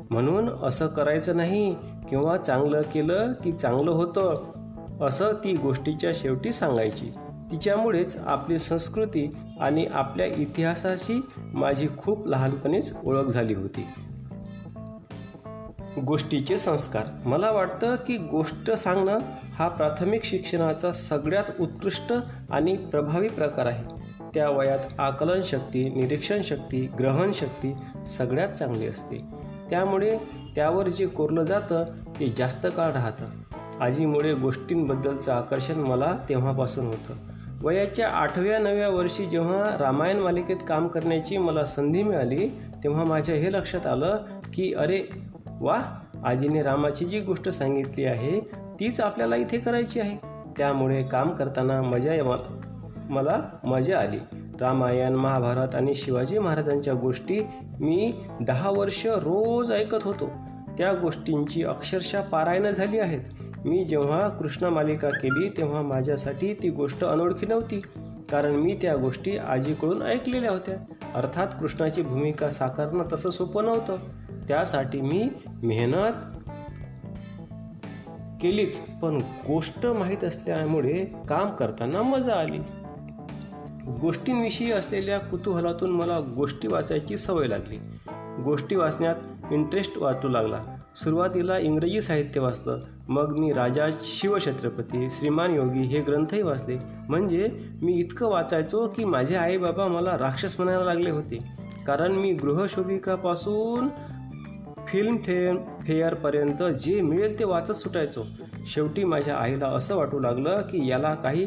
म्हणून 0.09 0.49
असं 0.63 0.87
करायचं 0.87 1.37
नाही 1.37 1.75
किंवा 2.09 2.37
चांगलं 2.37 2.81
केलं 2.81 3.33
की 3.33 3.51
चांगलं 3.51 3.91
होतं 3.91 4.51
असं 5.01 5.31
ती 5.43 5.53
गोष्टीच्या 5.53 6.11
शेवटी 6.13 6.51
सांगायची. 6.51 7.11
तिच्यामुळेच 7.51 8.17
आपली 8.25 8.59
संस्कृती 8.59 9.29
आणि 9.59 9.85
आपल्या 9.85 10.25
इतिहासाशी 10.25 11.21
माझी 11.37 11.87
खूप 11.97 12.27
लहानपणीच 12.27 12.93
ओळख 13.03 13.25
झाली 13.25 13.53
होती. 13.53 13.85
गोष्टीचे 15.99 16.57
संस्कार. 16.57 17.03
मला 17.25 17.51
वाटतं 17.51 17.95
की 17.95 18.17
गोष्ट 18.17 18.71
सांगणं 18.71 19.19
हा 19.53 19.67
प्राथमिक 19.67 20.23
शिक्षणाचा 20.23 20.91
सगळ्यात 20.91 21.43
उत्कृष्ट 21.59 22.13
आणि 22.49 22.75
प्रभावी 22.75 23.27
प्रकार 23.27 23.65
आहे. 23.65 23.83
त्या 24.33 24.49
वयात 24.49 24.79
आकलन 24.97 25.41
शक्ती 25.43 25.83
निरीक्षण 25.83 26.41
शक्ती 26.41 26.87
ग्रहण 26.99 27.31
शक्ती 27.31 27.73
सगळ्यात 28.07 28.49
चांगली 28.49 28.87
असते. 28.87 29.17
त्यामुळे 29.69 30.17
त्यावर 30.55 30.89
जे 30.89 31.07
कोरलं 31.07 31.43
जातं 31.43 31.83
ते 32.19 32.33
जास्त 32.37 32.67
काळ 32.75 32.91
राहतं. 32.91 33.25
आजीमुळे 33.79 34.33
गोष्टींबद्दलचं 34.33 35.33
आकर्षण 35.33 35.75
मला 35.75 36.17
तेव्हापासून 36.29 36.85
होतं. 36.85 37.13
वयाच्या 37.61 38.07
आठव्या 38.07 38.59
नव्या 38.59 38.89
वर्षी 38.89 39.25
जेव्हा 39.25 39.77
रामायण 39.79 40.17
मालिकेत 40.17 40.57
काम 40.67 40.87
करण्याची 40.87 41.37
मला 41.37 41.65
संधी 41.65 42.03
मिळाली 42.03 42.49
तेव्हा 42.83 43.03
माझ्या 43.03 43.35
हे 43.35 43.53
लक्षात 43.53 43.87
आलं 43.87 44.17
की 44.53 44.73
अरे 44.73 45.03
वा 45.59 45.81
आजीने 46.25 46.61
रामाची 46.61 47.05
जी 47.05 47.19
गोष्ट 47.19 47.49
सांगितली 47.49 48.05
आहे 48.05 48.39
तीच 48.79 48.99
आपल्याला 48.99 49.35
इथे 49.35 49.57
करायची 49.57 49.99
आहे. 49.99 50.17
त्यामुळे 50.57 51.03
काम 51.03 51.29
करताना 51.29 51.81
मजा 51.81 52.37
मला 53.09 53.41
मजा 53.63 53.99
आली. 53.99 54.17
रामायण 54.61 55.13
महाभारत 55.13 55.75
आणि 55.75 55.95
शिवाजी 55.95 56.39
महाराजांच्या 56.39 56.93
गोष्टी 56.93 57.39
मी 57.79 58.13
दहा 58.41 58.71
वर्ष 58.71 59.07
रोज 59.07 59.71
ऐकत 59.71 60.03
होतो. 60.03 60.31
त्या 60.77 60.93
गोष्टींची 60.93 61.63
अक्षरशः 61.63 62.21
पारायणं 62.21 62.71
झाली 62.71 62.99
आहेत. 62.99 63.19
मी 63.65 63.85
जेव्हा 63.85 64.27
कृष्ण 64.27 64.65
मालिका 64.65 65.09
केली 65.09 65.49
तेव्हा 65.49 65.81
माझ्यासाठी 65.81 66.53
ती 66.53 66.69
गोष्ट 66.69 67.05
अनोळखी 67.05 67.45
नव्हती. 67.45 67.81
कारण 68.31 68.51
मी 68.51 68.77
त्या 68.81 68.95
गोष्टी 68.95 69.37
आजीकडून 69.37 70.01
ऐकलेल्या 70.01 70.51
होत्या. 70.51 70.75
अर्थात 71.15 71.47
कृष्णाची 71.59 72.01
भूमिका 72.01 72.49
साकारणं 72.49 73.03
तसं 73.13 73.29
सोपं 73.29 73.65
नव्हतं. 73.65 73.97
त्यासाठी 74.49 75.01
मी 75.01 75.29
मेहनत 75.63 76.13
केलीच 78.41 78.79
पण 78.79 79.17
गोष्ट 79.47 79.85
माहीत 79.85 80.23
असल्यामुळे 80.23 81.05
काम 81.29 81.49
करताना 81.49 82.01
मजा 82.01 82.33
आली. 82.33 82.57
गोष्टींविषयी 84.01 84.71
असलेल्या 84.71 85.19
कुतूहलातून 85.19 85.89
मला 85.89 86.19
गोष्टी 86.19 86.67
वाचायची 86.67 87.17
सवय 87.17 87.47
लागली. 87.47 87.77
गोष्टी 88.43 88.75
वाचण्यात 88.75 89.15
इंटरेस्ट 89.51 89.97
वाटू 89.97 90.27
लागला. 90.27 90.61
सुरुवातीला 90.95 91.57
इंग्रजी 91.57 92.01
साहित्य 92.01 92.39
वाचलं. 92.39 92.79
मग 93.07 93.35
मी 93.37 93.53
राजा 93.53 93.87
शिवछत्रपती 94.01 95.07
श्रीमान 95.09 95.51
योगी 95.51 95.79
हे 95.79 96.01
ग्रंथही 96.01 96.41
वाचले. 96.41 96.77
म्हणजे 97.09 97.65
मी 97.81 97.93
इतकं 97.93 98.27
वाचायचो 98.27 98.87
की 98.87 99.03
माझे 99.03 99.35
आई 99.35 99.57
बाबा 99.57 99.87
मला 99.87 100.17
राक्षस 100.17 100.59
म्हणायला 100.59 100.83
लागले 100.83 101.09
होते. 101.09 101.37
कारण 101.87 102.11
मी 102.11 102.33
गृहशोभिकापासून 102.33 103.87
फिल्म 104.91 105.17
फेअर 105.17 105.55
फेअरपर्यंत 105.83 106.63
जे 106.63 107.01
मिळेल 107.01 107.39
ते 107.39 107.43
वाचत 107.43 107.71
सुटायचो. 107.71 108.23
शेवटी 108.65 109.03
माझ्या 109.03 109.35
आईला 109.35 109.67
असं 109.67 109.95
वाटू 109.95 110.19
लागलं 110.19 110.61
की 110.61 110.87
याला 110.87 111.15
काही 111.15 111.45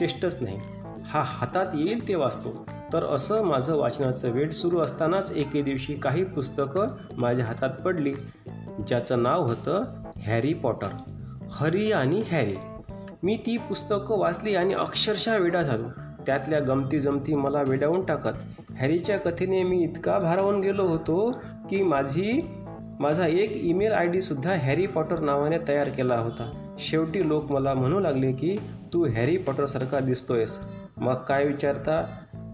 टेस्टच 0.00 0.42
नाही. 0.42 0.58
हा 1.04 1.22
हातात 1.24 1.66
येईल 1.74 2.08
ते 2.08 2.14
वाचतो. 2.14 2.66
तर 2.92 3.04
असं 3.04 3.44
माझं 3.44 3.76
वाचनाचं 3.76 4.30
वेळ 4.30 4.50
सुरू 4.50 4.78
असतानाच 4.78 5.32
एके 5.36 5.62
दिवशी 5.62 5.94
काही 5.94 6.24
पुस्तकं 6.24 6.86
माझ्या 7.16 7.44
हातात 7.44 7.70
पडली. 7.70 8.14
ज्याचं 8.86 9.22
नाव 9.22 9.42
होतं 9.42 9.82
हॅरी 10.18 10.54
पॉटर. 10.54 10.88
हरी 11.50 11.92
आणि 11.92 12.22
हॅरी. 12.32 12.56
मी 13.22 13.36
ती 13.36 13.56
पुस्तकं 13.56 14.18
वाचली 14.18 14.54
आणि 14.54 14.74
अक्षरशः 14.74 15.36
वेडा 15.36 15.62
झालो. 15.62 15.88
त्यातल्या 16.26 16.60
गमती 16.60 16.98
जमती 17.00 17.34
मला 17.34 17.62
वेडावून 17.62 18.04
टाकत. 18.04 18.38
हॅरीच्या 18.78 19.18
कथेने 19.18 19.62
मी 19.62 19.82
इतका 19.82 20.18
भारावून 20.18 20.60
गेलो 20.60 20.84
होतो 20.84 21.30
की 21.70 21.82
माझी 21.82 22.40
माझा 23.00 23.26
एक 23.26 23.52
ईमेल 23.56 23.92
आय 23.92 24.06
डीसुद्धा 24.06 24.54
हॅरी 24.54 24.86
पॉटर 24.86 25.20
नावाने 25.20 25.58
तयार 25.68 25.88
केला 25.88 26.16
होता. 26.16 26.74
शेवटी 26.78 27.28
लोक 27.28 27.52
मला 27.52 27.74
म्हणू 27.74 28.00
लागले 28.00 28.32
की 28.32 28.56
तू 28.92 29.04
हॅरी 29.04 29.36
पॉटरसारखा 29.36 30.00
दिसतोयस. 30.00 30.58
मग 30.96 31.14
काय 31.14 31.44
विचारता? 31.44 32.06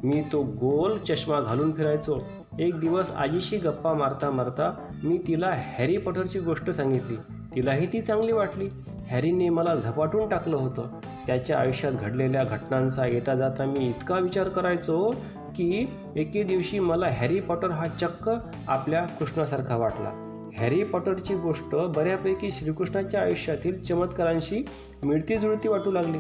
मी 0.04 0.22
तो 0.32 0.42
गोल 0.42 0.98
चष्मा 0.98 1.40
घालून 1.40 1.72
फिरायचो. 1.72 2.26
एक 2.58 2.78
दिवस 2.78 3.10
आजीशी 3.10 3.56
गप्पा 3.56 3.92
मारता 3.92 4.30
मारता 4.30 4.88
मी 5.04 5.18
तिला 5.26 5.50
हॅरी 5.78 5.96
पॉटरची 5.96 6.38
गोष्ट 6.38 6.70
सांगितली. 6.70 7.16
तिलाही 7.54 7.86
ती 7.86 8.00
चांगली 8.00 8.32
वाटली. 8.32 8.68
हॅरीने 9.10 9.48
मला 9.48 9.74
झपाटून 9.74 10.28
टाकलं 10.28 10.56
होतं. 10.56 10.86
त्याच्या 11.26 11.58
आयुष्यात 11.58 11.92
घडलेल्या 11.92 12.44
घटनांचा 12.44 13.06
येता 13.06 13.34
जाता 13.34 13.64
मी 13.64 13.88
इतका 13.88 14.18
विचार 14.18 14.48
करायचो 14.48 15.10
की 15.36 15.88
एके 16.16 16.42
दिवशी 16.42 16.78
मला 16.78 17.06
हॅरी 17.08 17.40
पॉटर 17.40 17.70
हा 17.70 17.86
चक्क 17.86 18.30
आपल्या 18.68 19.04
कृष्णासारखा 19.04 19.76
वाटला. 19.76 20.22
हॅरी 20.58 20.84
पॉटरची 20.84 21.34
गोष्ट 21.34 21.74
बऱ्यापैकी 21.74 22.50
श्रीकृष्णाच्या 22.50 23.20
आयुष्यातील 23.20 23.82
चमत्कारांशी 23.82 24.64
मिळती 25.04 25.38
जुळती 25.38 25.68
वाटू 25.68 25.90
लागली. 25.90 26.18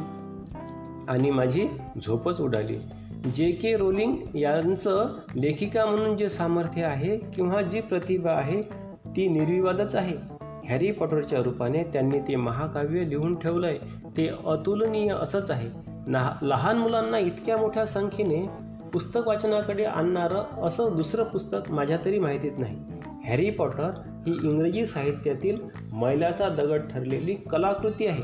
आणि 1.08 1.30
माझी 1.30 1.68
झोपच 2.06 2.40
उडाली. 2.40 2.78
जे 3.34 3.50
के 3.50 3.76
रोलिंग 3.76 4.36
यांचं 4.36 5.06
लेखिका 5.36 5.86
म्हणून 5.86 6.16
जे 6.16 6.28
सामर्थ्य 6.28 6.82
आहे 6.82 7.18
किंवा 7.18 7.62
जी 7.62 7.80
प्रतिभा 7.80 8.30
आहे 8.30 8.62
ती 9.06 9.28
निर्विवादच 9.28 9.96
आहे. 9.96 10.16
हॅरी 10.68 10.90
पॉटरच्या 10.90 11.42
रूपाने 11.42 11.84
त्यांनी 11.84 12.18
ते 12.18 12.36
महाकाव्य 12.36 13.08
लिहून 13.08 13.38
ठेवलंय. 13.38 13.78
ते 14.16 14.30
अतुलनीय 14.46 15.08
असंच 15.08 15.50
आहे. 15.50 15.68
ना 16.06 16.30
लहान 16.42 16.78
मुलांना 16.78 17.18
इतक्या 17.18 17.56
मोठ्या 17.56 17.86
संख्येने 17.86 18.48
पुस्तक 18.92 19.20
वाचनाकडे 19.26 19.84
आणणारं 19.84 20.62
असं 20.62 20.88
दुसरं 20.96 21.24
पुस्तक 21.24 21.70
माझ्या 21.70 21.98
तरी 22.04 22.18
माहितीत 22.18 22.52
नाही. 22.58 22.76
हॅरी 23.24 23.50
पॉटर 23.50 23.90
ही 24.26 24.38
इंग्रजी 24.42 24.86
साहित्यातील 24.86 25.56
मैलाचा 25.92 26.48
दगड 26.48 26.78
ठरलेली 26.78 27.34
कलाकृती 27.34 28.06
आहे. 28.06 28.22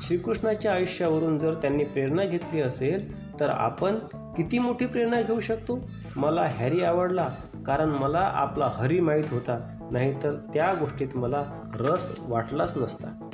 श्रीकृष्णाच्या 0.00 0.72
आयुष्यावरून 0.72 1.38
जर 1.38 1.54
त्यांनी 1.54 1.84
प्रेरणा 1.84 2.24
घेतली 2.24 2.60
असेल 2.60 3.18
तर 3.40 3.48
आपण 3.48 3.94
किती 4.14 4.58
मोठी 4.58 4.86
प्रेरणा 4.86 5.20
घेऊ 5.20 5.40
शकतो? 5.40 5.90
मला 6.16 6.42
हॅरी 6.42 6.82
आवडला 6.82 7.28
कारण 7.66 7.88
मला 7.88 8.18
आपला 8.18 8.70
हरी 8.74 9.00
माहीत 9.00 9.24
होता 9.30 9.88
नाहीतर 9.90 10.34
त्या 10.54 10.74
गोष्टीत 10.80 11.08
मला 11.14 11.44
रस 11.74 12.20
वाटलाच 12.28 12.78
नसता. 12.78 13.28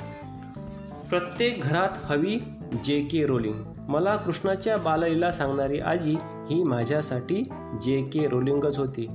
प्रत्येक 1.09 1.61
घरात 1.61 1.89
हवी 2.03 2.39
जे 2.83 3.01
के 3.01 3.25
रोलिंग. 3.25 3.63
मला 3.87 4.15
कृष्णाच्या 4.15 4.77
बाललीला 4.77 5.31
सांगणारी 5.31 5.79
आजी 5.79 6.15
ही 6.21 6.63
माझ्यासाठी 6.63 7.43
जे 7.81 8.01
के 8.01 8.27
रोलिंगच 8.27 8.77
होती. 8.77 9.07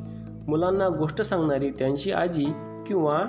मुलांना 0.49 0.89
गोष्ट 0.89 1.23
सांगणारी 1.23 1.71
त्यांची 1.71 2.13
आजी 2.13 2.47
किंवा 2.87 3.23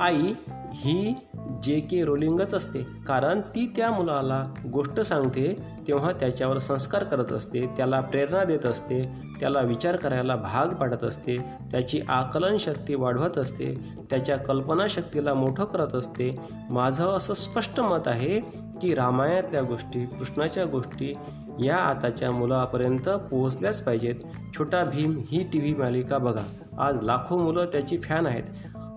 आई 0.00 0.32
ही 0.70 1.14
जे 1.62 1.80
के 1.80 2.04
रोलिंगच 2.04 2.54
असते. 2.54 2.86
कारण 3.06 3.40
ती 3.40 3.72
त्या 3.76 3.90
मुलाला 3.90 4.42
गोष्ट 4.72 5.00
सांगते 5.00 5.66
तेव्हा 5.88 6.12
त्याच्यावर 6.12 6.58
संस्कार 6.58 7.04
करत 7.04 7.32
असते 7.32 7.66
त्याला 7.66 8.00
प्रेरणा 8.00 8.44
देत 8.44 8.66
असते 8.66 9.08
त्याला 9.40 9.60
विचार 9.60 9.96
करायला 9.96 10.36
भाग 10.36 10.74
पाडत 10.74 11.04
असते 11.04 11.36
त्याची 11.70 12.00
आकलन 12.08 12.56
शक्ती 12.56 12.94
वाढवत 12.94 13.38
असते 13.38 13.74
त्याच्या 14.10 14.38
कल्पनाशक्तीला 14.38 15.34
मोठं 15.34 15.64
करत 15.64 15.94
असते. 15.94 16.38
माझं 16.70 17.04
असं 17.04 17.34
स्पष्ट 17.34 17.80
मत 17.80 18.08
आहे 18.08 18.40
की 18.82 18.94
रामायणातल्या 18.94 19.62
गोष्टी 19.62 20.06
कृष्णाच्या 20.06 20.64
गोष्टी 20.64 21.14
या 21.60 21.76
आताच्या 21.76 22.30
मुलापर्यंत 22.30 23.08
पोहोचल्याच 23.08 23.82
पाहिजेत. 23.82 24.14
छोटा 24.58 24.84
भीम 24.84 25.22
ही 25.30 25.42
टी 25.42 25.58
व्ही 25.58 25.74
मालिका 25.74 26.18
बघा. 26.18 26.42
आज 26.78 27.02
लाखो 27.02 27.38
मुलं 27.38 27.64
त्याची 27.64 27.98
फॅन 27.98 28.26
आहेत. 28.26 28.42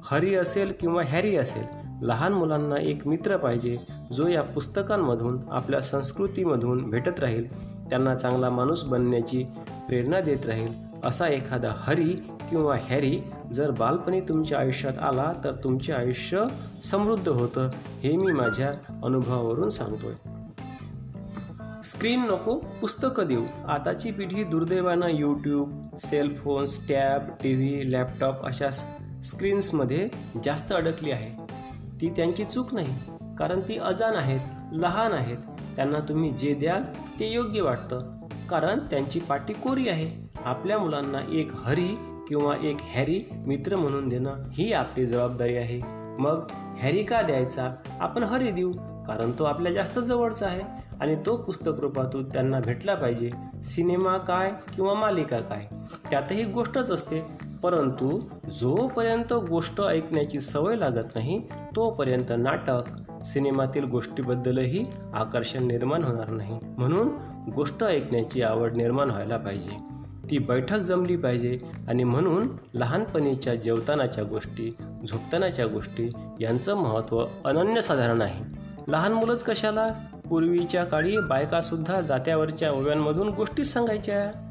हरी 0.03 0.35
असेल 0.35 0.73
किंवा 0.79 1.03
हॅरी 1.05 1.35
असेल 1.35 1.63
लहान 2.01 2.33
मुलांना 2.33 2.75
एक 2.81 3.07
मित्र 3.07 3.37
पाहिजे 3.37 3.77
जो 4.13 4.27
या 4.27 4.41
पुस्तकांमधून 4.41 5.39
आपल्या 5.51 5.81
संस्कृतीमधून 5.81 6.89
भेटत 6.89 7.19
राहील 7.19 7.71
त्यांना 7.89 8.15
चांगला 8.15 8.49
माणूस 8.49 8.83
बनण्याची 8.83 9.43
प्रेरणा 9.87 10.19
देत 10.19 10.45
राहील. 10.45 10.73
असा 11.03 11.27
एखादा 11.27 11.73
हरी 11.77 12.13
किंवा 12.49 12.75
हॅरी 12.75 13.17
जर 13.51 13.71
बालपणी 13.71 14.19
तुमच्या 14.19 14.59
आयुष्यात 14.59 14.93
आला 15.01 15.33
तर 15.43 15.51
तुमचे 15.63 15.93
आयुष्य 15.93 16.43
समृद्ध 16.83 17.29
होतं 17.29 17.69
हे 18.03 18.17
मी 18.17 18.31
माझ्या 18.31 18.71
अनुभवावरून 19.03 19.69
सांगतोय. 19.69 20.13
स्क्रीन 21.83 22.21
नको 22.21 22.55
पुस्तकं 22.81 23.27
देऊ. 23.27 23.43
आताची 23.67 24.11
पिढी 24.11 24.43
दुर्दैवानं 24.43 25.07
YouTube 25.09 25.79
cellphones 25.97 26.89
tab 26.89 27.21
T 27.43 27.53
V 27.53 27.91
laptop 27.91 28.45
अशा 28.45 28.69
स्क्रीन्समध्ये 29.23 30.07
जास्त 30.43 30.71
अडकली 30.71 31.11
आहे. 31.11 31.55
ती 32.01 32.09
त्यांची 32.09 32.45
चूक 32.45 32.73
नाही 32.73 32.95
कारण 33.39 33.59
ती 33.59 33.77
अजान 33.77 34.15
आहेत 34.15 34.39
लहान 34.71 35.11
आहेत. 35.11 35.37
त्यांना 35.75 35.99
तुम्ही 35.99 36.31
जे 36.31 36.53
द्याल 36.53 36.83
ते 37.19 37.31
योग्य 37.31 37.61
वाटतं. 37.61 38.11
कारण 38.49 38.79
त्यांची 38.79 39.19
पाठी 39.19 39.53
कोरी 39.53 39.89
आहे. 39.89 40.29
आपल्या 40.45 40.77
मुलांना 40.77 41.19
एक 41.29 41.51
हरी 41.53 41.87
किंवा 42.27 42.55
एक 42.61 42.77
हॅरी 42.95 43.19
मित्र 43.47 43.75
म्हणून 43.75 44.09
देणं 44.09 44.35
ही 44.51 44.73
आपली 44.73 45.05
जबाबदारी 45.05 45.55
आहे. 45.55 45.81
मग 46.21 46.47
हॅरी 46.79 47.03
का 47.03 47.21
द्यायचा? 47.21 47.67
आपण 47.99 48.23
हरी 48.23 48.51
देऊ 48.51 48.71
कारण 49.07 49.31
तो 49.39 49.43
आपल्या 49.43 49.73
जास्त 49.73 49.99
जवळचा 49.99 50.45
आहे 50.45 50.61
आणि 51.01 51.15
तो 51.25 51.37
पुस्तक 51.37 51.71
रूपातून 51.79 52.29
त्यांना 52.29 52.59
भेटला 52.59 52.95
पाहिजे. 52.95 53.29
सिनेमा 53.63 54.17
काय 54.17 54.51
किंवा 54.75 54.93
मालिका 54.93 55.39
काय? 55.39 55.67
त्यातही 56.09 56.43
गोष्टच 56.43 56.91
असते. 56.91 57.50
परंतु 57.63 58.19
जोपर्यंत 58.59 59.33
गोष्ट 59.33 59.81
ऐकण्याची 59.81 60.39
सवय 60.39 60.75
लागत 60.75 61.15
नाही 61.15 61.41
तोपर्यंत 61.75 62.33
नाटक 62.37 62.81
सिनेमातील 63.23 63.83
गोष्टीबद्दलही 63.83 64.85
आकर्षण 65.13 65.67
निर्माण 65.67 66.03
होणार 66.03 66.29
नाही. 66.29 66.59
म्हणून 66.77 67.09
गोष्ट 67.55 67.83
ऐकण्याची 67.83 68.41
आवड 68.41 68.73
निर्माण 68.73 69.09
व्हायला 69.09 69.37
पाहिजे. 69.37 69.71
ती 70.31 70.37
बैठक 70.37 70.77
जमली 70.77 71.17
पाहिजे 71.17 71.57
आणि 71.87 72.03
म्हणून 72.03 72.47
लहानपणीच्या 72.73 73.55
जेवतानाच्या 73.55 74.23
गोष्टी 74.23 74.69
झोपतानाच्या 75.09 75.67
गोष्टी 75.67 76.09
यांचं 76.39 76.75
महत्त्व 76.75 77.25
अनन्यसाधारण 77.45 78.21
आहे. 78.21 78.45
लहान 78.87 79.13
मुलंच 79.13 79.43
कशाला? 79.43 79.87
पूर्वीच्या 80.29 80.83
काळी 80.83 81.17
बायकासुद्धा 81.17 82.01
जात्यावरच्या 82.01 82.71
ओव्यांमधून 82.71 83.29
गोष्टीच 83.29 83.73
सांगायच्या. 83.73 84.50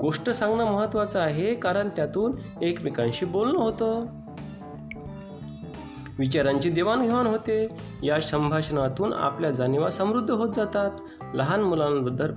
गोष्ट 0.00 0.30
सांगणं 0.30 0.64
महत्वाचं 0.64 1.20
आहे 1.20 1.54
कारण 1.54 1.88
त्यातून 1.88 2.32
एकमेकांशी 2.62 3.26
बोलणं 3.26 3.58
होतं. 3.58 4.06
विचारांची 6.18 6.70
देवाणघेवाण 6.70 7.26
होते. 7.26 7.68
या 8.02 8.20
संभाषणातून 8.20 9.12
आपल्या 9.12 9.50
जाणीवा 9.50 9.90
समृद्ध 9.90 10.30
होत 10.30 10.48
जातात. 10.56 10.90
लहान 11.34 11.60
मुलांबद्दल 11.60 12.32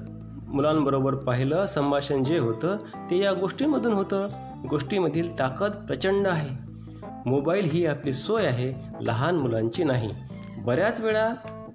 मुलांबरोबर 0.47 1.15
पाहिलं 1.15 1.65
संभाषण 1.65 2.23
जे 2.23 2.39
होतं 2.39 2.77
ते 3.09 3.17
या 3.17 3.33
गोष्टीमधून 3.33 3.93
होतं. 3.93 4.27
गोष्टीमधील 4.69 5.39
ताकद 5.39 5.71
प्रचंड 5.71 6.27
आहे. 6.27 6.49
मोबाईल 7.25 7.65
ही 7.65 7.85
आपली 7.85 8.13
सोय 8.13 8.45
आहे 8.45 8.73
लहान 9.01 9.35
मुलांची 9.35 9.83
नाही. 9.83 10.09
बऱ्याच 10.57 11.01
वेळा 11.01 11.29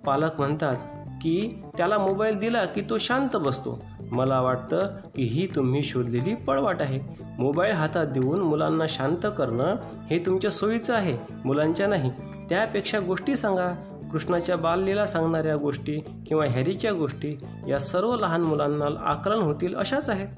पालक 0.06 0.30
म्हणतात 0.38 0.76
की 1.22 1.62
त्याला 1.76 1.98
मोबाईल 1.98 2.38
दिला 2.38 2.64
की 2.64 2.80
तो 2.80 2.98
शांत 2.98 3.36
बसतो. 3.36 3.84
मला 4.14 4.40
वाटतं 4.40 4.86
की 5.16 5.22
ही 5.22 5.46
तुम्ही 5.54 5.82
शोधलेली 5.82 6.34
पळवाट 6.34 6.82
आहे. 6.82 7.00
मोबाईल 7.38 7.72
हातात 7.72 8.06
देऊन 8.06 8.40
मुलांना 8.40 8.84
शांत 8.88 9.26
करणं 9.38 9.76
हे 10.10 10.18
तुमच्या 10.18 10.50
सोयीचं 10.50 10.94
आहे 10.94 11.18
मुलांच्या 11.44 11.86
नाही. 11.86 12.10
त्यापेक्षा 12.48 13.00
गोष्टी 13.00 13.36
सांगा. 13.36 13.74
कृष्णाच्या 14.12 14.56
बाललीला 14.56 15.06
सांगणाऱ्या 15.06 15.56
गोष्टी 15.56 16.00
किंवा 16.26 16.46
हॅरीच्या 16.46 16.92
गोष्टी 16.92 17.36
या 17.68 17.78
सर्व 17.78 18.16
लहान 18.16 18.40
मुलांना 18.40 18.84
आकलन 19.04 19.42
होतील 19.42 19.76
अशाच 19.76 20.08
आहेत. 20.08 20.28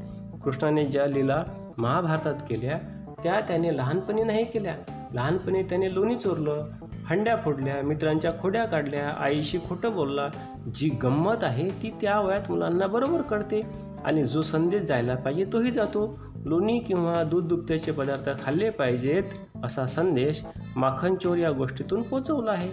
कृष्णाने 0.45 0.85
ज्या 0.85 1.07
लीला 1.07 1.39
महाभारतात 1.79 2.35
केल्या 2.35 2.79
त्या 3.23 3.41
त्याने 3.41 3.77
लहानपणी 3.77 4.23
नाही 4.23 4.45
केल्या. 4.45 4.75
लहानपणी 5.15 5.63
त्याने 5.63 5.95
लोणी 5.95 6.17
चोरलं 6.17 6.67
हंड्या 7.11 7.37
फोडल्या 7.37 7.83
मित्रांच्या 7.83 8.33
खोड्या 8.41 8.65
काढल्या 8.65 9.09
आईशी 9.09 9.59
खोटं 9.59 9.93
बोलला. 9.93 10.27
जी 10.75 10.89
गंमत 10.89 11.45
आहे 11.45 11.69
ती 11.69 11.91
त्या 12.01 12.21
वयात 12.21 12.51
मुलांना 12.51 12.87
बरोबर 12.87 13.23
कळते 13.23 13.61
आणि 14.05 14.25
जो 14.25 14.43
संदेश 14.43 14.83
जायला 14.83 15.15
पाहिजे 15.15 15.45
तोही 15.53 15.71
जातो. 15.71 16.19
लोणी 16.45 16.79
किंवा 16.79 17.23
दूध 17.23 17.45
दुभत्याचे 17.45 17.93
पदार्थ 17.93 18.45
खाल्ले 18.45 18.71
पाहिजेत 18.71 19.23
असा 19.65 19.87
संदेश 19.87 20.45
माखनचोर 20.77 21.37
या 21.37 21.51
गोष्टीतून 21.51 22.03
पोचवला 22.03 22.51
आहे. 22.51 22.69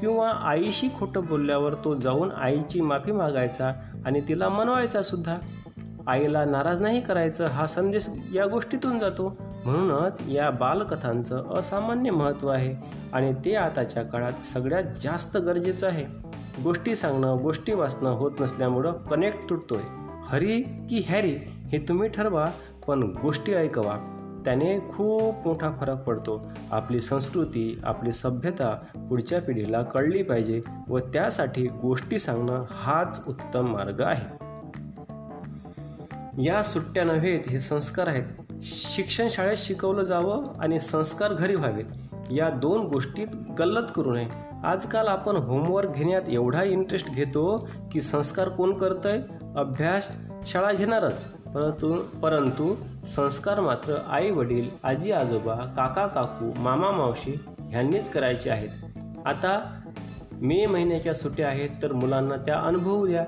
किंवा 0.00 0.28
आईशी 0.28 0.88
खोटं 0.98 1.24
बोलल्यावर 1.24 1.74
तो 1.74 1.94
जाऊन 1.94 2.30
आईची 2.30 2.80
माफी 2.80 3.12
मागायचा 3.12 3.72
आणि 4.06 4.20
तिला 4.20 4.48
मनवायचा 4.48 5.02
सुद्धा. 5.02 5.36
आईला 6.08 6.44
नाराज 6.44 6.80
नाही 6.80 7.00
करायचं 7.00 7.46
हा 7.46 7.66
संदेश 7.66 8.08
या 8.34 8.46
गोष्टीतून 8.46 8.98
जातो. 8.98 9.36
म्हणूनच 9.64 10.20
या 10.28 10.50
बालकथांचं 10.50 11.58
असामान्य 11.58 12.10
महत्त्व 12.10 12.48
आहे 12.48 12.74
आणि 13.12 13.34
ते 13.44 13.54
आताच्या 13.54 14.02
काळात 14.02 14.46
सगळ्यात 14.46 14.82
जास्त 15.02 15.36
गरजेचं 15.36 15.86
आहे. 15.86 16.04
गोष्टी 16.62 16.96
सांगणं 16.96 17.36
गोष्टी 17.42 17.72
वाचणं 17.72 18.10
होत 18.10 18.30
नसल्यामुळं 18.40 18.92
कनेक्ट 18.92 19.50
तुटतोय. 19.50 19.82
हरी 20.26 20.62
की 20.62 21.06
हॅरी 21.08 21.36
हे 21.46 21.78
तुम्ही 21.78 22.08
ठरवा 22.08 22.46
पण 22.86 23.02
गोष्टी 23.22 23.54
ऐकवा. 23.54 24.10
त्याने 24.44 24.78
खूप 24.78 25.46
मोठा 25.46 25.70
फरक 25.80 26.02
पडतो. 26.02 26.52
आपली 26.70 27.00
संस्कृती 27.00 27.80
आपली 27.84 28.12
सभ्यता 28.12 28.78
पुढच्या 28.96 29.40
पिढीला 29.40 29.82
कळली 29.82 30.22
पाहिजे 30.22 30.62
व 30.88 30.98
त्यासाठी 30.98 31.66
गोष्टी 31.66 32.18
सांगणं 32.18 32.64
हाच 32.70 33.24
उत्तम 33.28 33.72
मार्ग 33.72 34.00
आहे. 34.00 34.43
या 36.38 36.62
सुट्ट्या 36.62 37.04
नव्हेत 37.04 37.40
हे 37.50 37.60
संस्कार 37.60 38.06
आहेत. 38.06 38.24
शिक्षण 38.62 39.28
शाळेत 39.30 39.56
शिकवलं 39.56 40.02
जावं 40.02 40.44
आणि 40.58 40.80
संस्कार 40.80 41.32
घरी 41.32 41.54
व्हावेत. 41.54 41.84
या 42.30 42.50
दोन 42.50 42.80
गोष्टीत 42.80 43.26
गल्लत 43.58 43.86
करू 43.94 44.14
नये. 44.14 44.26
आजकाल 44.64 45.08
आपण 45.08 45.36
होमवर्क 45.36 45.90
घेण्यात 45.90 46.22
एवढा 46.28 46.62
इंटरेस्ट 46.62 47.10
घेतो 47.10 47.68
की 47.92 48.00
संस्कार 48.00 48.48
कोण 48.48 48.76
करतंय? 48.76 49.20
अभ्यास 49.56 50.12
शाळा 50.46 50.72
घेणारच. 50.72 51.24
परंतु 51.24 52.02
परंतु 52.22 52.74
संस्कार 53.06 53.60
मात्र 53.60 53.94
आई 54.10 54.30
वडील 54.30 54.68
आजी 54.84 55.12
आजोबा 55.12 55.54
काका 55.54 56.06
काकू 56.06 56.60
मामा 56.60 56.90
मावशी 56.90 57.40
ह्यांनीच 57.70 58.10
करायचे 58.10 58.50
आहेत. 58.50 58.68
आता 59.26 59.80
मे 60.32 60.66
महिन्याच्या 60.66 61.14
सुट्ट्या 61.14 61.48
आहेत 61.48 61.70
तर 61.82 61.92
मुलांना 61.92 62.36
त्या 62.36 62.58
अनुभवू 62.58 63.06
द्या. 63.06 63.24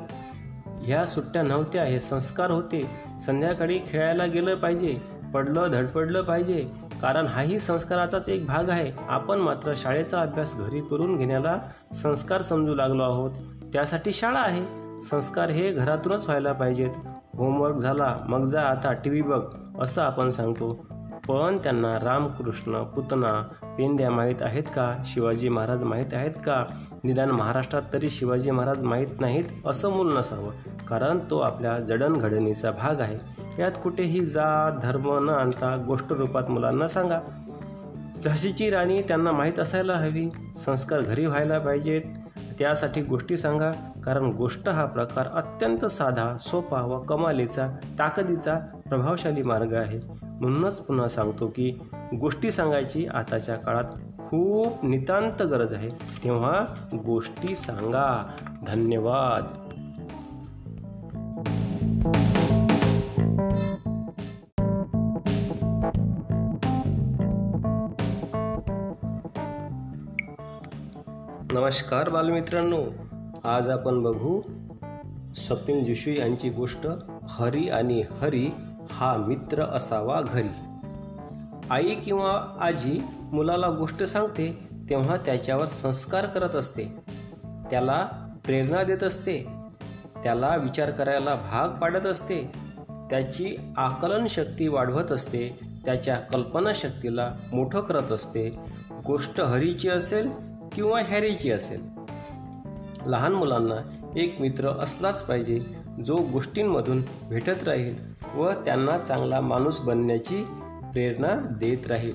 ह्या 0.87 1.07
सुट्ट्या 1.07 1.43
नव्हत्या 1.43 1.85
हे 1.85 2.01
संस्कार 2.01 2.51
होते. 2.51 2.91
संध्याकाळी 3.21 3.79
खेळायला 3.87 4.27
गेलं 4.27 4.55
पाहिजे 4.55 5.03
पडलं 5.35 5.69
धडपडलं 5.71 6.23
पाहिजे. 6.23 6.65
कारण 7.03 7.27
हाही 7.27 7.59
संस्काराचाच 7.59 8.29
एक 8.29 8.47
भाग 8.47 8.71
आहे. 8.71 8.93
आपण 9.09 9.39
मात्र 9.39 9.73
शाळेचा 9.77 10.21
अभ्यास 10.21 10.61
घरी 10.61 10.81
करून 10.81 11.17
घेण्याला 11.17 11.59
संस्कार 11.95 12.43
समजू 12.43 12.75
लागलो 12.75 13.03
आहोत. 13.03 13.31
त्यासाठी 13.73 14.13
शाळा 14.13 14.41
आहे. 14.41 14.87
संस्कार 15.01 15.51
हे 15.51 15.71
घरातूनच 15.71 16.27
व्हायला 16.27 16.53
पाहिजेत. 16.53 16.91
होमवर्क 17.35 17.77
झाला 17.77 18.17
मग 18.29 18.45
जा 18.45 18.63
आता 18.63 18.93
टी 18.93 19.11
व्ही 19.11 19.23
बघ 19.23 19.43
असं 19.81 20.03
आपण 20.03 20.31
सांगतो. 20.31 20.87
पण 21.29 21.59
त्यांना 21.59 21.99
रामकृष्ण 22.03 22.83
पुतना 22.83 23.43
पेंद्या 23.79 24.11
माहीत 24.11 24.35
आहेत 24.41 24.63
का? 24.63 25.03
शिवाजी 25.05 25.49
महाराज 25.49 25.83
माहीत 25.83 26.15
आहेत 26.15 26.31
का? 26.31 26.65
निदान 27.05 27.31
महाराष्ट्रात 27.31 27.83
तरी 27.93 28.11
शिवाजी 28.11 28.51
महाराज 28.51 28.83
माहीत 28.83 29.21
नाहीत 29.21 29.45
असं 29.67 29.91
मूल 29.91 30.17
नसावं 30.17 30.51
कारण 30.89 31.19
तो 31.31 31.39
आपल्या 31.39 31.81
जडणघडणीचा 31.81 32.71
भाग 32.71 33.01
आहे. 33.01 33.19
यात 33.63 33.73
कुठेही 33.83 34.27
जात 34.27 34.73
धर्म 34.83 35.25
न 35.25 35.29
आणता 35.29 35.85
गोष्ट 35.87 36.13
रूपात 36.13 36.51
मुलांना 36.51 36.87
सांगा. 36.87 37.21
झाशीची 38.25 38.71
राणी 38.71 39.03
त्यांना 39.03 39.33
माहीत 39.33 39.59
असायला 39.59 39.95
हवी. 39.95 40.31
संस्कार 40.57 41.01
घरी 41.01 41.27
व्हायला 41.27 41.59
पाहिजेत. 41.59 42.03
त्यासाठी 42.59 43.03
गोष्टी 43.03 43.37
सांगा. 43.37 43.71
कारण 44.05 44.25
गोष्ट 44.25 44.69
हा 44.69 44.85
प्रकार 44.85 45.27
अत्यंत 45.27 45.85
साधा 45.85 46.37
सोपा 46.37 46.81
व 46.81 46.99
कमालीचा 46.99 47.69
ताकदीचा 47.99 48.55
प्रभावशाली 48.89 49.43
मार्ग 49.43 49.75
आहे. 49.75 50.26
म्हणूनच 50.41 50.81
पुन्हा 50.81 51.09
सांगतो 51.09 51.47
की 51.47 51.79
गोष्टी 52.21 52.51
सांगायची 52.51 53.07
आताच्या 53.07 53.55
काळात 53.55 53.85
खूप 54.19 54.85
नितांत 54.85 55.43
गरज 55.43 55.73
आहे. 55.73 55.89
तेव्हा 56.25 56.67
गोष्टी 57.07 57.57
सांगा. 57.57 58.27
धन्यवाद. 58.67 59.63
नमस्कार 71.53 72.09
बालमित्रांनो. 72.09 72.83
आज 73.45 73.69
आपण 73.69 74.03
बघू 74.03 74.41
स्वप्नील 75.35 75.85
जोशी 75.85 76.19
यांची 76.19 76.51
गोष्ट 76.51 76.87
हरी 77.29 77.69
आणि 77.69 78.03
हरी 78.21 78.51
हा 78.91 79.17
मित्र 79.17 79.63
असावा 79.63 80.21
घरी. 80.21 80.49
आई 81.71 81.95
किंवा 81.95 82.57
आजी 82.61 83.01
मुलाला 83.33 83.71
गोष्ट 83.71 84.03
सांगते 84.03 84.69
तेव्हा 84.91 85.17
त्याच्यावर 85.17 85.67
संस्कार 85.67 86.27
करत 86.27 86.55
असते. 86.55 86.85
त्याला 87.71 88.09
प्रेरणा 88.45 88.83
देत 88.83 89.03
असते. 89.03 89.47
त्याला 90.23 90.57
विचार 90.57 90.91
करायला 90.91 91.35
भाग 91.35 91.69
पाडत 91.69 92.07
असते. 92.07 92.51
त्याची 93.11 93.57
आकलन 93.77 94.27
शक्ती 94.27 94.69
वाढवत 94.69 95.13
असते. 95.13 95.59
त्याच्या 95.85 96.17
कल्पनाशक्तीला 96.17 97.35
मोठं 97.53 97.81
करत 97.81 98.13
असते. 98.13 98.59
गोष्ट 99.07 99.41
हरीची 99.41 99.89
असेल 99.89 100.31
किंवा 100.73 101.01
हॅरीची 101.01 101.51
असेल. 101.51 101.81
लहान 103.07 103.33
मुलांना 103.33 104.09
एक 104.17 104.41
मित्र 104.41 104.69
असलाच 104.69 105.23
पाहिजे. 105.23 105.86
जो 106.05 106.17
गोष्टींमधून 106.17 107.03
भेटत 107.29 107.69
राहील 107.69 107.95
व 108.35 108.51
त्यांना 108.53 108.99
चांगला 108.99 109.41
माणूस 109.41 109.81
बनण्याची 109.81 110.45
प्रेरणा 110.93 111.35
देत 111.35 111.87
राहील. 111.87 112.15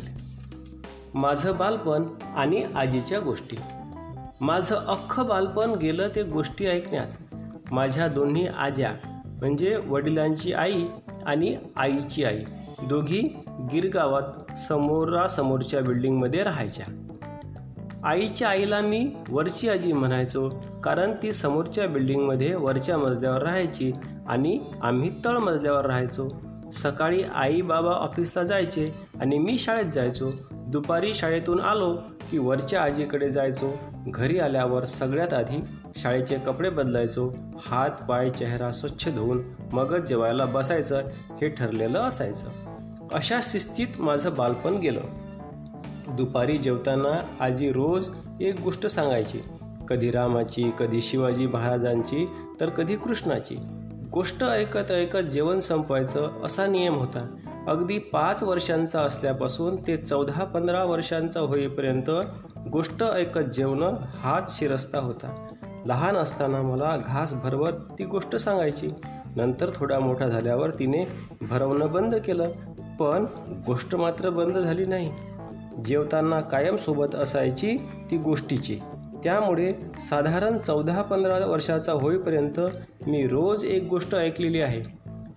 माझं 1.14 1.58
बालपण 1.58 2.04
आणि 2.36 2.64
आजीच्या 2.76 3.20
गोष्टी. 3.20 3.58
माझं 4.42 4.76
अख्खं 4.76 5.28
बालपण 5.28 5.72
गेलं 5.72 6.08
ते 6.16 6.24
गोष्टी 6.24 6.66
ऐकण्यात. 6.66 7.36
माझ्या 7.72 8.08
दोन्ही 8.08 8.48
आज्या 8.48 8.92
म्हणजे 9.26 9.78
वडिलांची 9.88 10.54
आई 10.54 10.84
आणि 11.26 11.58
आईची 11.76 12.24
आई 12.24 12.40
दोघी 12.84 13.36
गिरगावात 13.50 14.58
समोरासमोरच्या 14.58 15.82
बिल्डिंगमध्ये 15.82 16.44
राहायच्या. 16.44 17.01
आईच्या 18.06 18.50
आईला 18.50 18.82
मी 18.82 19.12
वरची 19.30 19.70
आजी 19.70 19.94
म्हणायचो 19.94 20.50
कारण 20.84 21.12
ती 21.24 21.34
समोरच्या 21.34 21.88
बिल्डिंगमध्ये 21.88 22.56
वरच्या 22.56 22.98
मजल्यावर 22.98 23.42
राहायची 23.42 23.92
आणि 24.28 24.60
आम्ही 24.82 25.12
तळ 25.26 25.38
मजल्यावर 25.38 25.86
राहायचो. 25.86 26.30
सकाळी 26.74 27.24
आई 27.36 27.62
बाबा 27.62 27.90
ऑफिसला 27.90 28.44
जायचे 28.44 28.94
आणि 29.22 29.38
मी 29.38 29.58
शाळेत 29.58 29.86
जायचो. 29.94 30.32
दुपारी 30.52 31.14
शाळेतून 31.14 31.60
आलो 31.60 31.98
की 32.32 32.38
वरच्या 32.38 32.82
आजीकडे 32.82 33.30
जायचो. 33.30 33.72
घरी 34.08 34.40
आल्यावर 34.40 34.86
सगळ्यात 34.86 35.34
आधी 35.34 35.64
शाळेचे 35.96 36.36
कपडे 36.36 36.70
बदलायचो. 36.70 37.32
हात 37.62 37.90
पाय 38.10 38.30
चेहरा 38.30 38.72
स्वच्छ 38.72 39.10
धुवून 39.10 39.42
मगच 39.74 40.02
जेवायला 40.02 40.46
बसायचं 40.46 41.02
हे 41.42 41.50
ठरलेलं 41.50 42.00
असायचं. 42.00 42.48
अशा 43.14 43.40
शिस्तीत 43.44 43.88
माझं 44.00 44.30
बालपण 44.38 44.74
गेलं. 44.74 45.02
दुपारी 46.10 46.58
जेवताना 46.58 47.44
आजी 47.44 47.72
रोज 47.72 48.10
एक 48.42 48.60
गोष्ट 48.62 48.86
सांगायची. 48.86 49.40
कधी 49.90 50.12
रामाची 50.12 50.72
कधी 50.80 51.02
शिवाजी 51.02 51.48
महाराजांची 51.48 52.30
तर 52.60 52.70
कधी 52.70 52.96
कृष्णाची. 52.96 53.56
गोष्ट 54.12 54.44
ऐकत 54.44 54.92
ऐकत 54.92 55.18
जेवण 55.18 55.60
संपवायचं 55.60 56.28
असा 56.44 56.68
नियम 56.68 56.96
होता. 56.96 57.36
अगदी 57.68 57.98
पाच 57.98 58.44
वर्षांचा 58.44 59.02
असल्यापासून 59.02 59.76
ते 59.76 59.98
चौदा 59.98 60.44
पंधरा 60.44 60.84
वर्षांचा 60.84 61.40
होईपर्यंत 61.40 62.12
गोष्ट 62.72 63.04
ऐकत 63.04 63.52
जेवणं 63.54 63.94
हाच 64.20 64.60
शिरस्ता 64.60 65.00
होता. 65.00 65.48
लहान 65.86 66.16
असताना 66.16 66.62
मला 66.62 66.98
घास 66.98 67.34
भरवत 67.34 67.72
ती 68.00 68.06
गोष्ट 68.06 68.36
सांगायची. 68.36 68.90
नंतर 69.36 69.70
थोडा 69.76 70.00
मोठा 70.00 70.28
झाल्यावर 70.28 70.70
तिने 70.70 71.08
भरवणं 71.42 71.92
बंद 71.92 72.16
केलं. 72.16 72.52
पण 73.00 73.26
गोष्ट 73.66 73.96
मात्र 73.96 74.30
बंद 74.30 74.58
झाली 74.58 74.86
नाही. 74.86 75.10
जेवताना 75.86 76.42
कायम 76.42 76.76
सोबत 76.76 77.16
असायची 77.16 77.78
ती 78.12 78.18
गोष्टीची. 78.18 78.80
त्यामुळे 79.24 79.72
साधारण 80.00 80.58
चौदा 80.58 81.02
पंधरा 81.02 81.46
वर्षाचा 81.46 81.94
होईपर्यंत 81.94 82.60
मी 83.08 83.28
रोज 83.28 83.66
एक 83.66 83.84
गोष्ट 83.84 84.16
ऐकलेली 84.16 84.62
आहे. 84.62 84.82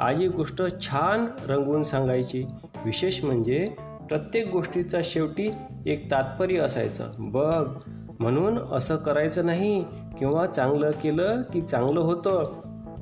आजी 0.00 0.28
गोष्ट 0.28 0.62
छान 0.80 1.26
रंगवून 1.50 1.82
सांगायची. 1.82 2.44
विशेष 2.84 3.24
म्हणजे 3.24 3.64
प्रत्येक 4.08 4.50
गोष्टीचा 4.52 4.98
शेवटी 5.04 5.50
एक 5.86 6.10
तात्पर्य 6.10 6.58
असायचं. 6.58 7.10
बघ 7.18 7.68
म्हणून 8.18 8.58
असं 8.58 8.96
करायचं 8.96 9.46
नाही 9.46 9.84
किंवा 10.18 10.46
चांगलं 10.46 10.90
केलं 10.90 11.42
की 11.42 11.60
चांगलं 11.60 12.00
होतं 12.00 12.60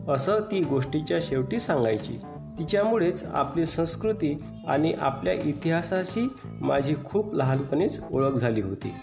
असं 0.09 0.41
ती 0.41 0.61
गोष्टीच्या 0.61 1.19
शेवटी 1.23 1.59
सांगायची. 1.59 2.19
तिच्यामुळेच 2.59 3.25
आपली 3.33 3.67
संस्कृती 3.67 4.37
आणि 4.69 4.93
आपल्या 4.93 5.33
इतिहासाशी 5.33 6.29
माझी 6.45 6.95
खूप 7.05 7.35
लहानपणीच 7.35 8.01
ओळख 8.11 8.33
झाली 8.33 8.61
होती. 8.61 8.95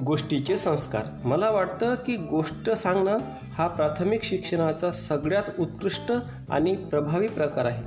गोष्टीचे 0.00 0.56
संस्कार. 0.56 1.02
मला 1.24 1.50
वाटतं 1.50 1.94
की 1.94 2.16
गोष्ट 2.16 2.70
सांगणं 2.70 3.18
हा 3.52 3.66
प्राथमिक 3.66 4.22
शिक्षणाचा 4.22 4.90
सगळ्यात 4.90 5.42
उत्कृष्ट 5.58 6.12
आणि 6.48 6.76
प्रभावी 6.76 7.28
प्रकार 7.28 7.64
आहे. 7.64 7.82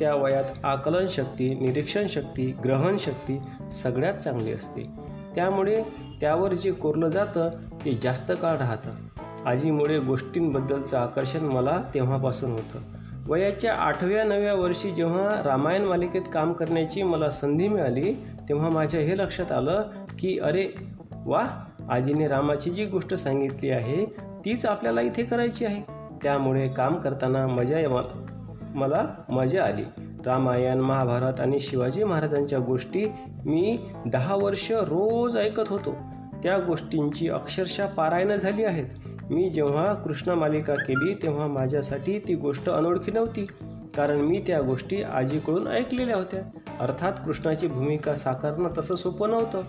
त्या 0.00 0.14
वयात 0.14 0.44
आकलन 0.64 1.06
शक्ती 1.08 1.58
निरीक्षण 1.58 2.06
शक्ती 2.06 2.52
ग्रहण 2.64 2.96
शक्ती 2.96 3.40
सगळ्यात 3.72 4.14
चांगली 4.14 4.52
असते. 4.52 4.82
त्यामुळे 5.34 5.82
त्यावर 6.20 6.54
जे 6.54 6.72
कोरलं 6.72 7.08
जातं 7.08 7.50
ते 7.84 7.98
जास्त 8.02 8.32
काळ 8.42 8.56
राहतं. 8.56 8.90
आजीमुळे 9.46 9.98
गोष्टींबद्दलचं 9.98 10.98
आकर्षण 10.98 11.40
मला 11.40 11.82
तेव्हापासून 11.94 12.50
होतं. 12.52 12.99
वयाच्या 13.30 13.74
आठव्या 13.74 14.24
नव्या 14.24 14.54
वर्षी 14.54 14.90
जेव्हा 14.90 15.42
रामायण 15.44 15.84
मालिकेत 15.84 16.22
काम 16.34 16.52
करण्याची 16.52 17.02
मला 17.02 17.30
संधी 17.30 17.68
मिळाली 17.68 18.12
तेव्हा 18.48 18.68
माझ्या 18.68 19.00
हे 19.00 19.18
लक्षात 19.18 19.52
आलं 19.52 19.82
की 20.18 20.38
अरे 20.38 20.68
वा 21.26 21.46
आजीने 21.90 22.28
रामाची 22.28 22.70
जी 22.70 22.84
गोष्ट 22.84 23.14
सांगितली 23.14 23.70
आहे 23.70 24.04
तीच 24.44 24.66
आपल्याला 24.66 25.00
इथे 25.00 25.22
करायची 25.22 25.64
आहे. 25.64 25.82
त्यामुळे 26.22 26.68
काम 26.68 26.94
करताना 26.94 27.46
मजा 27.46 28.02
मला 28.74 29.06
मजा 29.30 29.64
आली. 29.64 29.82
रामायण 30.26 30.78
महाभारत 30.78 31.40
आणि 31.40 31.60
शिवाजी 31.60 32.04
महाराजांच्या 32.04 32.58
गोष्टी 32.58 33.06
मी 33.46 33.78
दहा 34.06 34.36
वर्ष 34.36 34.72
रोज 34.72 35.36
ऐकत 35.36 35.68
होतो. 35.68 35.96
त्या 36.42 36.58
गोष्टींची 36.58 37.28
अक्षरशः 37.28 37.86
पारायणं 37.86 38.36
झाली 38.36 38.64
आहेत. 38.64 38.86
मी 39.30 39.50
जेव्हा 39.50 39.94
कृष्णा 39.94 40.34
मालिका 40.34 40.74
केली 40.74 41.14
तेव्हा 41.14 41.46
माझ्यासाठी 41.46 42.18
ती 42.18 42.34
गोष्ट 42.34 42.70
अनोळखी 42.70 43.12
नव्हती 43.12 43.46
कारण 43.96 44.16
मी 44.16 44.42
त्या 44.46 44.60
गोष्टी 44.60 45.02
आजीकडून 45.02 45.66
ऐकलेल्या 45.66 46.16
होत्या. 46.16 46.40
अर्थात 46.80 47.12
कृष्णाची 47.24 47.66
भूमिका 47.66 48.14
साकारणं 48.14 48.68
तसं 48.78 48.94
सोपं 48.94 49.30
नव्हतं. 49.30 49.62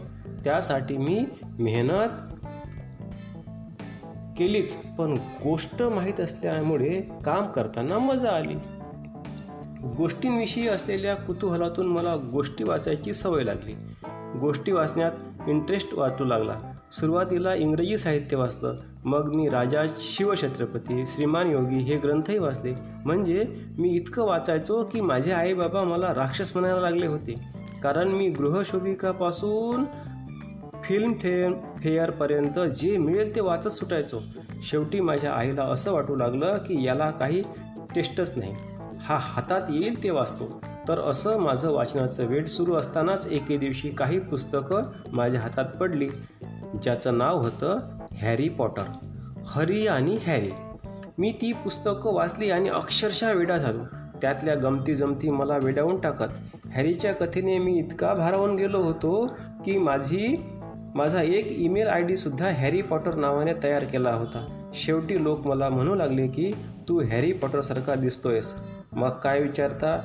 त्यासाठी 0.44 0.98
मी 0.98 1.26
मेहनत 1.60 2.10
केलीच 4.38 4.76
पण 4.76 5.14
गोष्ट 5.44 5.84
माहीत 5.84 6.20
असल्यामुळे 6.20 7.02
काम 7.26 7.48
करताना 7.48 7.98
मजा 7.98 8.30
आली. 8.30 8.56
गोष्टींविषयी 9.98 10.68
असलेल्या 10.68 11.16
कुतूहलातून 11.16 11.88
मला 11.88 12.16
गोष्टी 12.16 12.64
वाचायची 12.64 13.14
सवय 13.14 13.44
लागली. 13.44 13.74
गोष्टी 14.40 14.72
वाचण्यात 14.72 15.12
इंटरेस्ट 15.48 15.94
वाटू 15.94 16.24
लागला. 16.24 16.71
सुरुवातीला 16.92 17.54
इंग्रजी 17.54 17.98
साहित्य 17.98 18.38
वाचलं. 18.38 18.76
मग 19.06 19.36
मी 19.36 19.50
राजा 19.50 19.84
शिवछत्रपती 19.98 21.06
श्रीमान 21.06 21.52
योगी 21.52 21.76
हे 21.76 21.98
ग्रंथही 21.98 22.40
वाचले. 22.40 22.74
म्हणजे 23.06 23.44
मी 23.78 23.90
इतकं 23.90 24.24
वाचायचो 24.24 24.84
की 24.84 25.02
माझे 25.02 25.32
आई 25.32 25.54
बाबा 25.54 25.84
मला 25.84 26.14
राक्षस 26.14 26.58
म्हणायला 26.58 26.82
लागले 26.82 27.08
होते. 27.08 27.36
कारण 27.84 28.08
मी 28.08 28.30
गृहशोभिकापासून 28.30 29.86
फिल्म 30.84 31.14
फेअर 31.14 31.54
फेअरपर्यंत 31.84 32.60
जे 32.60 32.98
मिळेल 32.98 33.36
ते 33.36 33.42
वाचत 33.42 33.68
सुटायचो. 33.68 34.20
शेवटी 34.64 35.00
माझ्या 35.00 35.34
आईला 35.34 35.64
असं 35.64 35.94
वाटू 35.94 36.16
लागलं 36.16 36.58
की 36.58 36.84
याला 36.84 37.12
काही 37.12 37.42
टेस्टच 37.96 38.38
नाही. 38.38 38.54
हा 39.00 39.18
हातात 39.22 39.62
येईल 39.70 40.04
ते 40.04 40.10
वाचतो. 40.10 40.62
तर 40.88 41.00
असं 41.00 41.40
माझं 41.40 41.72
वाचनाचं 41.72 42.26
वेळ 42.26 42.46
सुरू 42.46 42.74
असतानाच 42.74 43.28
एके 43.28 43.58
दिवशी 43.58 43.90
काही 43.90 44.20
पुस्तकं 44.20 44.82
माझ्या 45.14 45.42
हातात 45.42 45.66
पडली. 45.66 46.10
ज्याचं 46.84 47.18
नाव 47.18 47.38
होतं 47.38 47.78
हॅरी 48.14 48.50
पॉटर. 48.50 48.84
हरी 49.46 49.88
आणि 49.88 50.18
हॅरी. 50.28 50.52
मी 51.18 51.32
ती 51.42 51.52
पुस्तकं 51.52 52.14
वाचली 52.14 52.52
आणि 52.52 52.70
अक्षरशः 52.70 53.34
वेडा 53.34 53.58
झालो. 53.58 53.80
त्यातल्या 54.22 54.56
गमती 54.56 54.96
जमती 54.96 55.30
मला 55.30 55.58
वेडावून 55.58 56.02
टाकत. 56.02 56.34
हॅरीच्या 56.74 57.14
कथेने 57.14 57.58
मी 57.58 57.78
इतका 57.78 58.14
भारावून 58.14 58.56
गेलो 58.56 58.82
होतो 58.82 59.26
की 59.66 59.78
माझी 59.78 60.36
माझा 60.96 61.22
एक 61.22 61.48
ईमेल 61.52 61.88
आय 61.88 62.02
डीसुद्धा 62.02 62.50
हॅरी 62.50 62.82
पॉटर 62.82 63.16
नावाने 63.16 63.54
तयार 63.64 63.84
केला 63.84 64.12
होता. 64.12 64.70
शेवटी 64.74 65.24
लोक 65.24 65.48
मला 65.48 65.70
म्हणू 65.70 65.96
लागले 65.96 66.28
की 66.28 66.52
तू 66.90 67.02
हॅरी 67.04 67.32
पॉटरसारखा 67.32 67.96
दिसतोयस. 67.96 68.54
मग 68.92 69.10
काय 69.10 69.42
विचारता? 69.42 70.02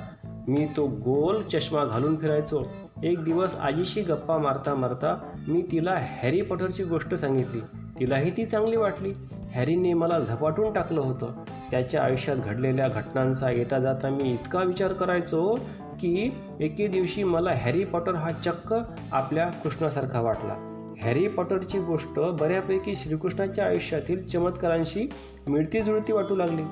मी 0.49 0.67
तो 0.77 0.87
गोल 0.87 1.43
चष्मा 1.43 1.85
घालून 1.85 2.17
फिरायचो. 2.17 2.67
एक 3.03 3.25
दिवस 3.25 3.55
आजीशी 3.55 4.03
गप्पा 4.03 4.39
मारता 4.39 4.75
मारता 4.75 5.33
मी 5.49 5.63
तिला 5.73 5.95
हॅरी 5.99 6.43
पॉटरची 6.43 6.85
गोष्ट 6.85 7.15
सांगितली. 7.15 7.61
तिलाही 8.01 8.31
ती 8.31 8.47
चांगली 8.47 8.77
वाटली. 8.77 9.13
हॅरीने 9.55 9.95
मला 9.95 10.19
झपाटून 10.19 10.73
टाकलं 10.73 11.01
होतं. 11.01 11.33
त्याच्या 11.71 12.03
आयुष्यात 12.03 12.37
घडलेल्या 12.37 12.89
घटनांचा 12.89 13.51
येता 13.51 13.79
जाता 13.79 14.09
मी 14.09 14.33
इतका 14.33 14.63
विचार 14.63 14.93
करायचो 14.93 15.55
की 16.01 16.33
एके 16.61 16.87
दिवशी 16.87 17.23
मला 17.23 17.51
हॅरी 17.53 17.85
पॉटर 17.85 18.15
हा 18.15 18.31
चक्क 18.31 18.75
आपल्या 19.13 19.47
कृष्णासारखा 19.47 20.21
वाटला. 20.21 20.55
हॅरी 21.03 21.29
पॉटरची 21.29 21.79
गोष्ट 21.79 22.19
बऱ्यापैकी 22.19 22.95
श्रीकृष्णाच्या 22.95 23.67
आयुष्यातील 23.67 24.27
चमत्कारांशी 24.27 25.11
मिळती 25.49 25.83
जुळती 25.83 26.13
वाटू 26.13 26.37
लागली 26.37 26.63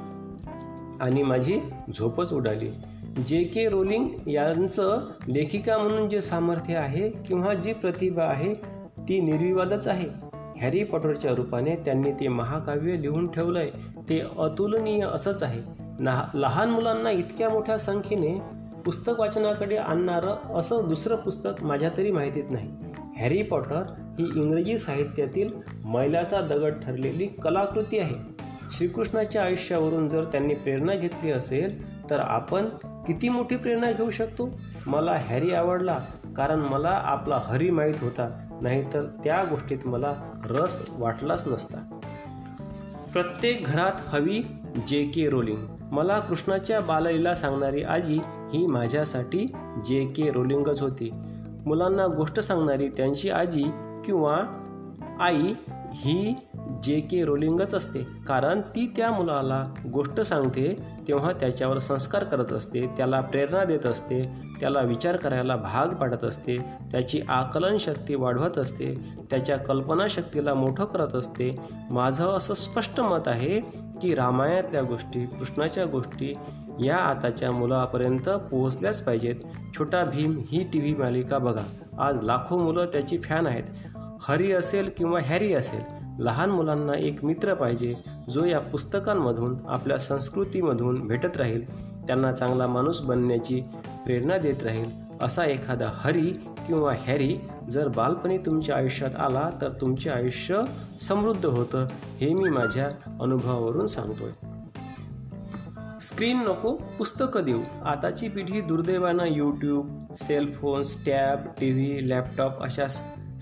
आणि 1.01 1.23
माझी 1.23 1.61
झोपच 1.99 2.33
उडाली. 2.33 2.71
जे 3.15 3.45
के 3.45 3.69
रोलिंग 3.69 4.09
यांचं 4.27 4.99
लेखिका 5.29 5.79
म्हणून 5.79 6.09
जे 6.09 6.21
सामर्थ्य 6.21 6.77
आहे 6.77 7.11
किंवा 7.11 7.55
जी 7.55 7.73
प्रतिभा 7.73 8.25
आहे 8.25 8.55
ती 9.09 9.21
निर्विवादच 9.21 9.89
आहे. 9.89 10.09
हॅरी 10.61 10.85
पॉटरच्या 10.85 11.35
रूपाने 11.35 11.77
त्यांनी 11.77 12.13
ते 12.13 12.29
महाकाव्य 12.29 13.03
लिहून 13.03 13.33
ठेवलंय. 13.33 13.71
ते 14.09 14.23
अतुलनीय 14.39 15.03
असंच 15.03 15.43
आहे. 15.43 15.61
ना 15.99 16.25
लहान 16.35 16.71
मुलांना 16.71 17.11
इतक्या 17.11 17.49
मोठ्या 17.49 17.79
संख्येने 17.79 18.39
पुस्तक 18.85 19.13
वाचनाकडे 19.19 19.77
आणणारं 19.77 20.59
असं 20.59 20.83
दुसरं 20.89 21.17
पुस्तक 21.17 21.65
माझ्या 21.65 21.91
तरी 21.97 22.11
माहितीत 22.11 22.45
नाही. 22.51 22.71
हॅरी 23.17 23.43
पॉटर 23.43 23.83
ही 24.19 24.31
इंग्रजी 24.37 24.79
साहित्यातील 24.79 25.49
मैलाचा 25.85 26.41
दगड 26.41 26.73
ठरलेली 26.73 27.27
कलाकृती 27.27 27.99
आहे. 27.99 28.15
श्रीकृष्णाच्या 28.79 29.45
आयुष्यावरून 29.45 30.09
जर 30.09 30.25
त्यांनी 30.25 30.55
प्रेरणा 30.55 30.95
घेतली 30.95 31.31
असेल 31.31 31.95
तर 32.11 32.19
आपण 32.19 32.65
किती 33.07 33.29
मोठी 33.29 33.57
प्रेरणा 33.57 33.93
घेऊ 33.93 34.11
शकतो? 34.11 34.51
मला 34.87 35.13
हॅरी 35.13 35.53
आवडला 35.53 35.99
कारण 36.37 36.61
मला 36.61 37.01
आपला 37.05 37.41
हरी 37.45 37.71
माहीत 37.71 37.95
होता 38.01 38.49
नाहीतर 38.63 39.05
त्या 39.25 39.45
गोष्टीत 39.45 39.79
मला 39.85 40.13
रस 40.45 40.91
वाटलाच 40.99 41.49
नसता. 41.49 41.99
प्रत्येक 43.13 43.65
घरात 43.67 43.93
हवी 44.07 44.43
जे 44.87 45.05
के 45.05 45.29
रोलिंग. 45.29 45.67
मला 45.93 46.19
कृष्णाच्या 46.19 46.81
बाललीला 46.81 47.35
सांगणारी 47.35 47.83
आजी 47.83 48.19
ही 48.25 48.67
माझ्यासाठी 48.67 49.53
जे 49.85 50.05
के 50.05 50.31
रोलिंगच 50.31 50.83
होती. 50.83 51.11
मुलांना 51.67 52.07
गोष्ट 52.07 52.41
सांगणारी 52.41 52.89
त्यांची 52.89 53.31
आजी 53.31 53.65
किंवा 54.05 54.37
आई 55.21 55.55
ही 55.93 56.35
जे 56.85 57.01
के 57.01 57.25
रोलिंगच 57.25 57.75
असते. 57.75 58.07
कारण 58.29 58.61
ती 58.61 58.87
त्या 58.97 59.11
मुलाला 59.11 59.63
गोष्ट 59.93 60.21
सांगते 60.21 60.69
तेव्हा 61.09 61.33
त्याच्यावर 61.33 61.79
संस्कार 61.79 62.25
करत 62.25 62.53
असते 62.53 62.87
त्याला 62.87 63.21
प्रेरणा 63.21 63.65
देत 63.65 63.87
असते 63.87 64.23
त्याला 64.61 64.81
विचार 64.81 65.17
करायला 65.17 65.57
भाग 65.57 65.89
पाडत 65.89 66.25
असते 66.25 66.57
त्याची 66.93 67.21
आकलन 67.29 67.77
शक्ती 67.77 68.15
वाढवत 68.15 68.59
असते 68.59 68.95
त्याच्या 69.31 69.59
कल्पनाशक्तीला 69.59 70.55
मोठं 70.55 70.85
करत 70.85 71.15
असते. 71.15 71.57
माझं 71.91 72.27
असं 72.27 72.55
स्पष्ट 72.55 73.01
मत 73.01 73.29
आहे 73.29 73.61
की 74.03 74.15
रामायणातल्या 74.15 74.83
गोष्टी 74.83 75.27
कृष्णाच्या 75.27 75.85
गोष्टी 75.85 76.35
या 76.81 76.97
आताच्या 76.97 77.53
मुलापर्यंत 77.53 78.29
पोहोचल्याच 78.29 79.03
पाहिजेत. 79.03 79.35
छोटा 79.79 80.05
भीम 80.05 80.41
ही 80.49 80.65
टी 80.65 80.79
व्ही 80.79 80.95
मालिका 80.95 81.39
बघा. 81.39 81.65
आज 81.99 82.17
लाखो 82.23 82.59
मुलं 82.59 82.87
त्याची 82.87 83.19
फॅन 83.19 83.47
आहेत. 83.47 83.65
हरी 84.29 84.53
असेल 84.53 84.91
किंवा 84.97 85.21
हॅरी 85.23 85.53
असेल 85.55 86.04
लहान 86.19 86.51
मुलांना 86.51 86.93
एक 86.99 87.25
मित्र 87.25 87.55
पाहिजे 87.55 87.95
जो 88.31 88.45
या 88.45 88.61
पुस्तकांमधून 88.61 89.57
आपल्या 89.69 89.99
संस्कृतीमधून 89.99 91.09
भेटत 91.09 91.37
राहील 91.37 91.85
त्यांना 92.07 92.33
चांगला 92.33 92.67
माणूस 92.67 93.01
बनण्याची 93.01 93.61
प्रेरणा 94.05 94.39
देत 94.39 94.63
राहील 94.63 94.91
असा 95.23 95.45
एखादा 95.45 95.91
हरी 95.95 96.33
किंवा 96.67 96.95
हॅरी 97.07 97.35
जर 97.71 97.89
बालपणी 97.89 98.39
तुमच्या 98.39 98.77
आयुष्यात 98.77 99.11
आला 99.21 99.51
तर 99.63 99.69
तुमचे 99.69 100.11
आयुष्य 100.11 100.61
समृद्ध 101.01 101.47
होतं 101.47 101.87
हे 102.21 102.35
मी 102.35 102.51
माझ्या 102.51 102.89
अनुभवावरून 103.21 103.87
सांगतोय. 103.87 104.31
स्क्रीन 106.01 106.41
नको 106.41 106.77
पुस्तकं 106.99 107.45
देऊ. 107.45 107.61
आताची 107.85 108.29
पिढी 108.29 108.61
दुर्दैवानं 108.61 109.25
YouTube 109.27 110.13
cellphones 110.17 111.07
tab 111.07 111.39
T 111.61 111.71
V 111.71 112.09
laptop 112.09 112.63
अशा 112.63 112.87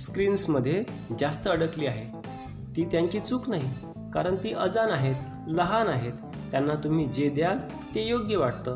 स्क्रीन्समध्ये 0.01 0.83
जास्त 1.21 1.49
अडकली 1.49 1.87
आहे. 1.87 2.23
ती 2.77 2.85
त्यांची 2.85 3.21
चूक 3.21 3.49
नाही 3.49 3.71
कारण 4.15 4.35
ती 4.35 4.53
अजान 4.53 4.91
आहेत 4.91 5.15
लहान 5.47 5.89
आहेत. 5.89 6.13
त्यांना 6.51 6.75
तुम्ही 6.75 7.07
जे 7.07 7.29
द्याल 7.29 7.59
ते 7.95 8.07
योग्य 8.07 8.37
वाटतं. 8.37 8.75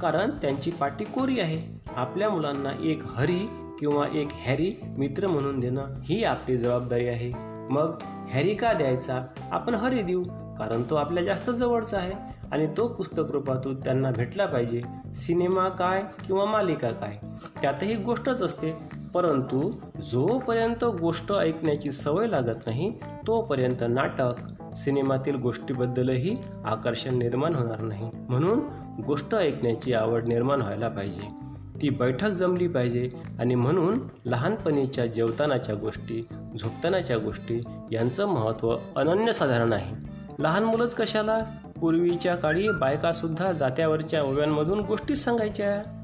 कारण 0.00 0.30
त्यांची 0.30 0.70
पाठी 0.70 1.04
कोरी 1.04 1.40
आहे. 1.40 1.80
आपल्या 1.96 2.30
मुलांना 2.30 2.70
एक 2.80 3.02
हरी 3.06 3.46
किंवा 3.78 4.06
एक 4.12 4.28
हॅरी 4.46 4.72
मित्र 4.98 5.26
म्हणून 5.26 5.60
देणं 5.60 5.86
ही 6.04 6.24
आपली 6.24 6.56
जबाबदारी 6.56 7.08
आहे. 7.08 7.32
मग 7.70 7.98
हॅरी 8.30 8.54
का 8.54 8.72
द्यायचा? 8.72 9.18
आपण 9.50 9.74
हरी 9.74 10.02
देऊ 10.02 10.22
कारण 10.58 10.82
तो 10.90 10.94
आपल्या 10.94 11.24
जास्त 11.24 11.50
जवळचा 11.50 11.96
आहे 11.98 12.12
आणि 12.52 12.66
तो 12.76 12.88
पुस्तक 12.88 13.22
रूपातून 13.28 13.80
त्यांना 13.80 14.10
भेटला 14.10 14.46
पाहिजे. 14.46 14.82
सिनेमा 15.14 15.68
काय 15.68 16.02
किंवा 16.26 16.44
मालिका 16.44 16.90
काय? 16.90 17.18
त्यातही 17.62 17.94
गोष्टच 17.94 18.42
असते. 18.42 18.97
परंतु 19.14 19.70
जोपर्यंत 20.10 20.84
गोष्ट 20.84 21.32
ऐकण्याची 21.32 21.92
सवय 21.92 22.26
लागत 22.26 22.66
नाही 22.66 22.92
तोपर्यंत 23.26 23.84
नाटक 23.88 24.32
सिनेमातील 24.74 25.36
गोष्टीबद्दलही 25.36 26.36
आकर्षण 26.64 27.18
निर्माण 27.18 27.54
होणार 27.54 27.80
नाही. 27.80 28.10
म्हणून 28.28 28.60
गोष्ट 29.06 29.34
ऐकण्याची 29.34 29.92
आवड 29.92 30.24
निर्माण 30.24 30.60
व्हायला 30.60 30.88
पाहिजे. 30.88 31.48
ती 31.82 31.88
बैठक 31.88 32.28
जमली 32.28 32.68
पाहिजे 32.68 33.08
आणि 33.38 33.54
म्हणून 33.54 33.98
लहानपणीच्या 34.24 35.06
जेवतानाच्या 35.06 35.74
गोष्टी 35.74 36.26
झोपतानाच्या 36.60 37.18
गोष्टी 37.18 37.60
यांचं 37.92 38.26
महत्त्व 38.26 38.76
अनन्यसाधारण 38.96 39.72
आहे. 39.72 39.94
लहान 40.38 40.64
मुलंच 40.64 40.94
कशाला? 40.94 41.38
पूर्वीच्या 41.80 42.36
काळी 42.36 42.68
बायकासुद्धा 42.68 43.52
जात्यावरच्या 43.52 44.22
ओव्यांमधून 44.22 44.80
गोष्टीच 44.80 45.24
सांगायच्या. 45.24 45.97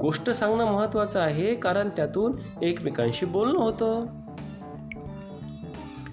गोष्ट 0.00 0.30
सांगणं 0.30 0.64
महत्त्वाचं 0.64 1.20
आहे 1.20 1.54
कारण 1.54 1.88
त्यातून 1.88 2.32
एकमेकांशी 2.62 3.26
बोलणं 3.26 3.58
होतं. 3.58 4.06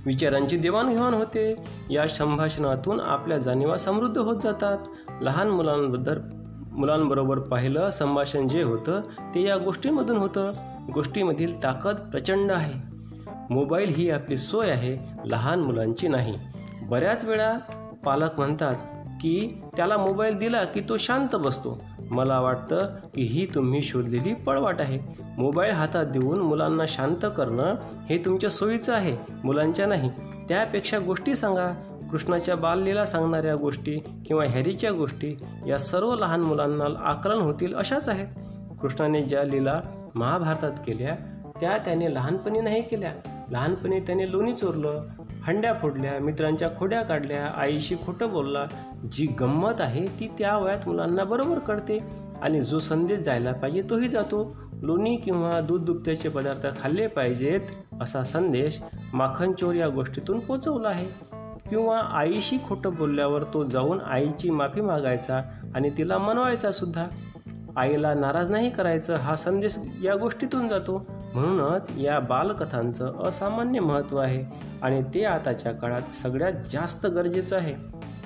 विचारांची 0.06 0.58
देवाणघेवाण 0.58 1.14
होते. 1.14 1.56
या 1.90 2.08
संभाषणातून 2.08 3.00
आपल्या 3.00 3.38
जाणीवा 3.38 3.78
समृद्ध 3.78 4.18
होत 4.18 4.42
जातात. 4.44 4.78
लहान 5.22 5.50
मुलांबद्दल 5.50 6.20
मुलांबरोबर 6.72 7.40
पाहिलं 7.40 7.90
संभाषण 7.90 8.48
जे 8.48 8.64
होतं 8.64 9.02
ते 9.36 9.42
या 9.42 9.58
गोष्टीमधून 9.58 10.18
होतं. 10.18 10.52
गोष्टीमधील 10.94 11.64
ताकद 11.64 11.96
प्रचंड 11.96 12.52
आहे. 12.52 12.90
मोबाईल 13.50 13.90
ही 13.90 14.10
आपली 14.10 14.38
सोय 14.38 14.70
आहे 14.70 14.98
लहान 15.26 15.60
मुलांची 15.60 16.08
नाही. 16.08 16.34
बऱ्याच 16.82 17.26
वेळा 17.26 17.58
पालक 18.06 18.30
म्हणतात 18.38 18.76
की 19.22 19.62
त्याला 19.76 19.98
मोबाईल 19.98 20.38
दिला 20.38 20.64
की 20.64 20.82
तो 20.90 20.98
शांत 20.98 21.36
बसतो. 21.36 21.82
मला 22.12 22.40
वाटतं 22.40 22.86
की 23.16 23.22
ही 23.22 23.46
तुम्ही 23.56 23.82
शोधलेली 23.82 24.34
पळवाट 24.34 24.82
आहे. 24.82 25.00
मोबाईल 25.38 25.72
हातात 25.72 26.06
देऊन 26.06 26.40
मुलांना 26.40 26.84
शांत 26.88 27.26
करणं 27.38 27.76
हे 28.10 28.18
तुमच्या 28.18 28.50
सोयीचं 28.50 28.94
आहे 28.94 29.18
मुलांच्या 29.44 29.88
नाही. 29.88 30.10
त्यापेक्षा 30.50 31.00
गोष्टी 31.00 31.36
सांगा. 31.36 31.74
कृष्णाच्या 32.12 32.56
बाललीला 32.56 33.06
सांगणाऱ्या 33.06 33.56
गोष्टी 33.56 34.24
किंवा 34.26 34.46
हॅरीच्या 34.46 34.92
गोष्टी 34.92 35.38
या 35.68 35.78
सर्व 35.78 36.16
लहान 36.16 36.42
मुलांना 36.42 36.86
आकलन 37.00 37.42
होतील 37.42 37.76
अशाच 37.76 38.10
आहेत. 38.10 38.28
कृष्णाने 38.82 39.22
ज्या 39.22 39.44
लीला 39.44 39.82
महाभारतात 40.16 40.72
केल्या 40.88 41.16
त्या 41.62 41.78
त्याने 41.78 42.14
लहानपणी 42.14 42.62
नाही 42.62 42.82
केल्या. 42.82 43.14
लहानपणी 43.52 44.00
त्याने 44.00 44.32
लोणी 44.32 44.54
चोरलं 44.54 45.04
हंड्या 45.44 45.74
फोडल्या 45.74 46.20
मित्रांच्या 46.20 46.70
खोड्या 46.78 47.02
काढल्या 47.02 47.46
आईशी 47.46 47.96
खोटं 48.06 48.30
बोलला. 48.30 48.64
जी 49.12 49.26
गंमत 49.26 49.82
आहे 49.82 50.06
ती 50.20 50.28
त्या 50.28 50.58
वयात 50.58 50.88
मुलांना 50.88 51.24
बरोबर 51.24 51.60
कळते 51.60 52.00
आणि 52.42 52.62
जो 52.62 52.80
संदेश 52.80 53.20
जायला 53.20 53.52
पाहिजे 53.52 53.82
तोही 53.90 54.08
जातो. 54.08 54.56
लोणी 54.82 55.16
किंवा 55.16 55.62
दूध 55.62 55.82
दुभत्याचे 55.82 56.30
पदार्थ 56.30 56.68
खाल्ले 56.82 57.08
पाहिजेत 57.08 57.60
असा 58.02 58.24
संदेश 58.24 58.82
माखनचोर 59.14 59.74
या 59.74 59.88
गोष्टीतून 59.88 60.40
पोचवला 60.40 60.90
आहे. 60.90 61.08
किंवा 61.70 62.00
आईशी 62.00 62.58
खोटं 62.68 62.96
बोलल्यावर 62.96 63.44
तो 63.44 63.64
जाऊन 63.64 64.02
आईची 64.02 64.50
माफी 64.50 64.82
मागायचा 64.82 65.42
आणि 65.76 65.90
तिला 65.90 66.18
मनवायचा 66.18 66.72
सुद्धा. 66.72 67.06
आईला 67.80 68.14
नाराज 68.14 68.50
नाही 68.50 68.70
करायचं 68.70 69.16
हा 69.16 69.36
संदेश 69.36 69.80
या 70.04 70.16
गोष्टीतून 70.16 70.68
जातो. 70.68 71.06
म्हणूनच 71.34 71.90
या 71.98 72.20
बालकथांचं 72.20 73.24
असामान्य 73.24 73.80
महत्त्व 73.80 74.18
आहे 74.18 74.44
आणि 74.82 75.04
ते 75.04 75.24
आताच्या 75.24 75.72
काळात 75.72 76.16
सगळ्यात 76.16 76.52
जास्त 76.72 77.06
गरजेचं 77.06 77.58
आहे. 77.58 77.76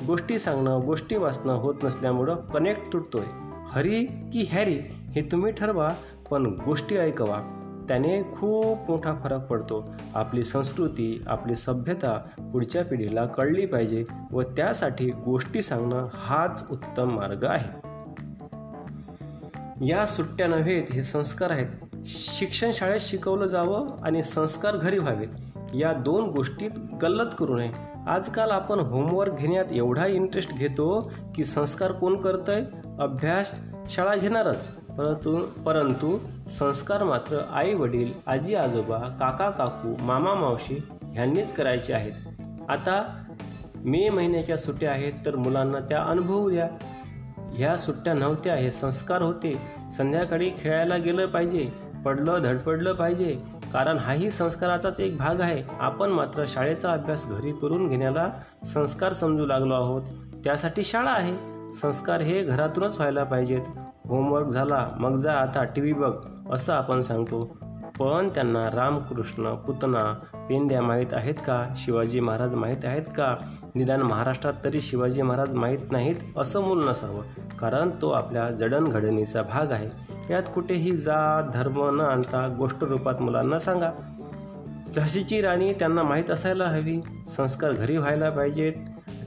गोष्टी 0.05 0.39
सांगणं 0.39 0.79
गोष्टी 0.85 1.15
वाचणं 1.15 1.53
होत 1.53 1.75
नसल्यामुळं 1.83 2.35
कनेक्ट 2.35 2.93
तुटतोय. 2.93 3.25
हरी 3.71 4.05
की 4.05 4.49
हॅरी 4.51 4.79
हे 5.15 5.21
तुम्ही 5.21 5.51
ठरवा 5.51 5.89
पण 6.31 6.45
गोष्टी 6.65 6.97
ऐकवा. 6.97 7.59
त्याने 7.87 8.23
खूप 8.23 8.77
मोठा 8.89 9.13
फरक 9.23 9.47
पडतो. 9.47 9.95
आपली 10.15 10.43
संस्कृती 10.43 11.23
आपली 11.27 11.55
सभ्यता 11.55 12.21
पुढच्या 12.39 12.85
पिढीला 12.85 13.25
कळली 13.25 13.65
पाहिजे 13.65 14.05
व 14.31 14.41
त्यासाठी 14.41 15.11
गोष्टी 15.11 15.61
सांगणं 15.61 16.07
हाच 16.13 16.67
उत्तम 16.71 17.15
मार्ग 17.15 17.43
आहे. 17.43 17.82
या 19.87 20.05
सुट्ट्या 20.05 20.47
नव्हेत 20.47 20.83
हे 20.93 21.03
संस्कार 21.03 21.51
आहेत. 21.51 21.67
शिक्षण 22.05 22.71
शाळेत 22.73 22.99
शिकवलं 22.99 23.45
जावं 23.45 23.87
आणि 24.03 24.23
संस्कार 24.23 24.75
घरी 24.75 24.99
व्हावेत. 24.99 25.27
या 25.73 25.93
दोन 25.93 26.25
गोष्टीत 26.25 26.71
गल्लत 27.01 27.29
करू 27.39 27.57
नये. 27.57 27.71
आजकाल 28.07 28.51
आपण 28.51 28.79
होमवर्क 28.79 29.33
घेण्यात 29.33 29.65
एवढा 29.71 30.05
इंटरेस्ट 30.07 30.53
घेतो 30.53 31.11
की 31.35 31.43
संस्कार 31.43 31.91
कोण 31.91 32.19
करतंय? 32.19 32.63
अभ्यास 32.99 33.55
शाळा 33.89 34.15
घेणारच. 34.15 34.67
परंतु 34.67 35.45
परंतु 35.65 36.17
संस्कार 36.51 37.03
मात्र 37.03 37.39
आई 37.51 37.73
वडील 37.73 38.11
आजी 38.27 38.55
आजोबा 38.55 38.97
काका 38.97 39.49
काकू 39.49 40.03
मामा 40.03 40.33
मावशी 40.33 40.83
ह्यांनीच 41.13 41.53
करायचे 41.53 41.93
आहेत. 41.93 42.11
आता 42.69 43.23
मे 43.85 44.09
महिन्याच्या 44.09 44.57
सुट्ट्या 44.57 44.91
आहेत 44.91 45.13
तर 45.25 45.35
मुलांना 45.35 45.79
त्या 45.79 46.03
अनुभवू 46.03 46.49
द्या. 46.49 46.69
ह्या 47.53 47.77
सुट्ट्या 47.77 48.13
नव्हत्या 48.13 48.55
हे 48.55 48.71
संस्कार 48.71 49.21
होते. 49.21 49.61
संध्याकाळी 49.97 50.51
खेळायला 50.57 50.97
गेलं 50.97 51.25
पाहिजे 51.25 51.69
पडलं 52.05 52.39
धडपडलं 52.43 52.93
पाहिजे. 52.93 53.37
कारण 53.73 53.97
हाही 53.97 54.31
संस्काराचाच 54.31 54.99
एक 54.99 55.17
भाग 55.17 55.41
आहे. 55.41 55.63
आपण 55.79 56.09
मात्र 56.09 56.45
शाळेचा 56.47 56.91
अभ्यास 56.91 57.29
घरी 57.29 57.51
करून 57.51 57.89
घेण्याला 57.89 58.29
संस्कार 58.65 59.13
समजू 59.13 59.45
लागलो 59.45 59.73
आहोत. 59.73 60.01
त्यासाठी 60.43 60.83
शाळा 60.83 61.11
आहे. 61.11 61.37
संस्कार 61.73 62.21
हे 62.21 62.41
घरातूनच 62.41 62.97
व्हायला 62.97 63.23
पाहिजेत. 63.23 63.61
होमवर्क 64.05 64.47
झाला 64.47 64.87
मग 64.99 65.15
जा 65.15 65.33
आता 65.33 65.63
टी 65.63 65.81
व्ही 65.81 65.93
बघ 65.93 66.13
असं 66.51 66.73
आपण 66.73 67.01
सांगतो. 67.01 67.57
पण 67.99 68.29
त्यांना 68.29 68.69
रामकृष्ण 68.73 69.55
पुतना 69.55 70.13
पेंद्या 70.49 70.81
माहीत 70.81 71.05
आहेत 71.11 71.33
का? 71.33 71.73
शिवाजी 71.75 72.19
महाराज 72.19 72.53
माहीत 72.53 72.85
आहेत 72.85 73.01
का? 73.01 73.35
निदान 73.75 74.01
महाराष्ट्रात 74.01 74.53
तरी 74.63 74.81
शिवाजी 74.81 75.21
महाराज 75.21 75.53
माहीत 75.53 75.91
नाहीत 75.91 76.15
असं 76.37 76.61
मूल 76.61 76.87
नसावं 76.89 77.21
कारण 77.59 77.89
तो 78.01 78.09
आपल्या 78.09 78.51
जडणघडणीचा 78.51 79.41
भाग 79.41 79.71
आहे. 79.71 79.89
यात 80.29 80.43
कुठेही 80.55 80.97
जात 80.97 81.43
धर्म 81.53 82.01
न 82.01 82.01
आणता 82.01 82.55
गोष्ट 82.57 82.83
रूपात 82.83 83.21
मुलांना 83.21 83.59
सांगा. 83.59 83.91
झाशीची 84.95 85.41
राणी 85.41 85.73
त्यांना 85.73 86.03
माहीत 86.03 86.31
असायला 86.31 86.65
हवी 86.65 87.01
संस्कार 87.27 87.71
घरी 87.71 87.97
व्हायला 87.97 88.29
पाहिजेत. 88.29 88.73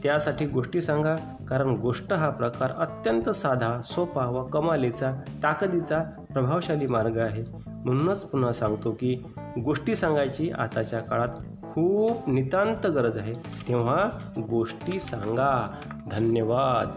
त्यासाठी 0.03 0.47
गोष्टी 0.47 0.81
सांगा 0.81 1.17
कारण 1.49 1.69
गोष्ट 1.69 2.13
हा 2.13 2.31
प्रकार 2.31 2.71
अत्यंत 2.71 3.31
साधा 3.31 3.81
सोपा 3.81 4.27
व 4.27 4.45
कमालीचा 4.45 5.13
ताकदीचा 5.43 5.99
प्रभावशाली 6.33 6.87
मार्ग 6.87 7.19
आहे. 7.19 7.66
म्हणूनच 7.87 8.25
पुन्हा 8.25 8.53
सांगतो 8.53 8.91
की 8.91 9.23
गोष्टी 9.65 9.95
सांगायची 9.95 10.51
आताच्या 10.51 11.01
काळात 11.01 11.29
खूप 11.63 12.29
नितांत 12.29 12.87
गरज 12.87 13.19
आहे. 13.19 13.33
तेव्हा 13.69 14.11
गोष्टी 14.51 15.01
सांगा. 15.01 15.73
धन्यवाद. 16.11 16.89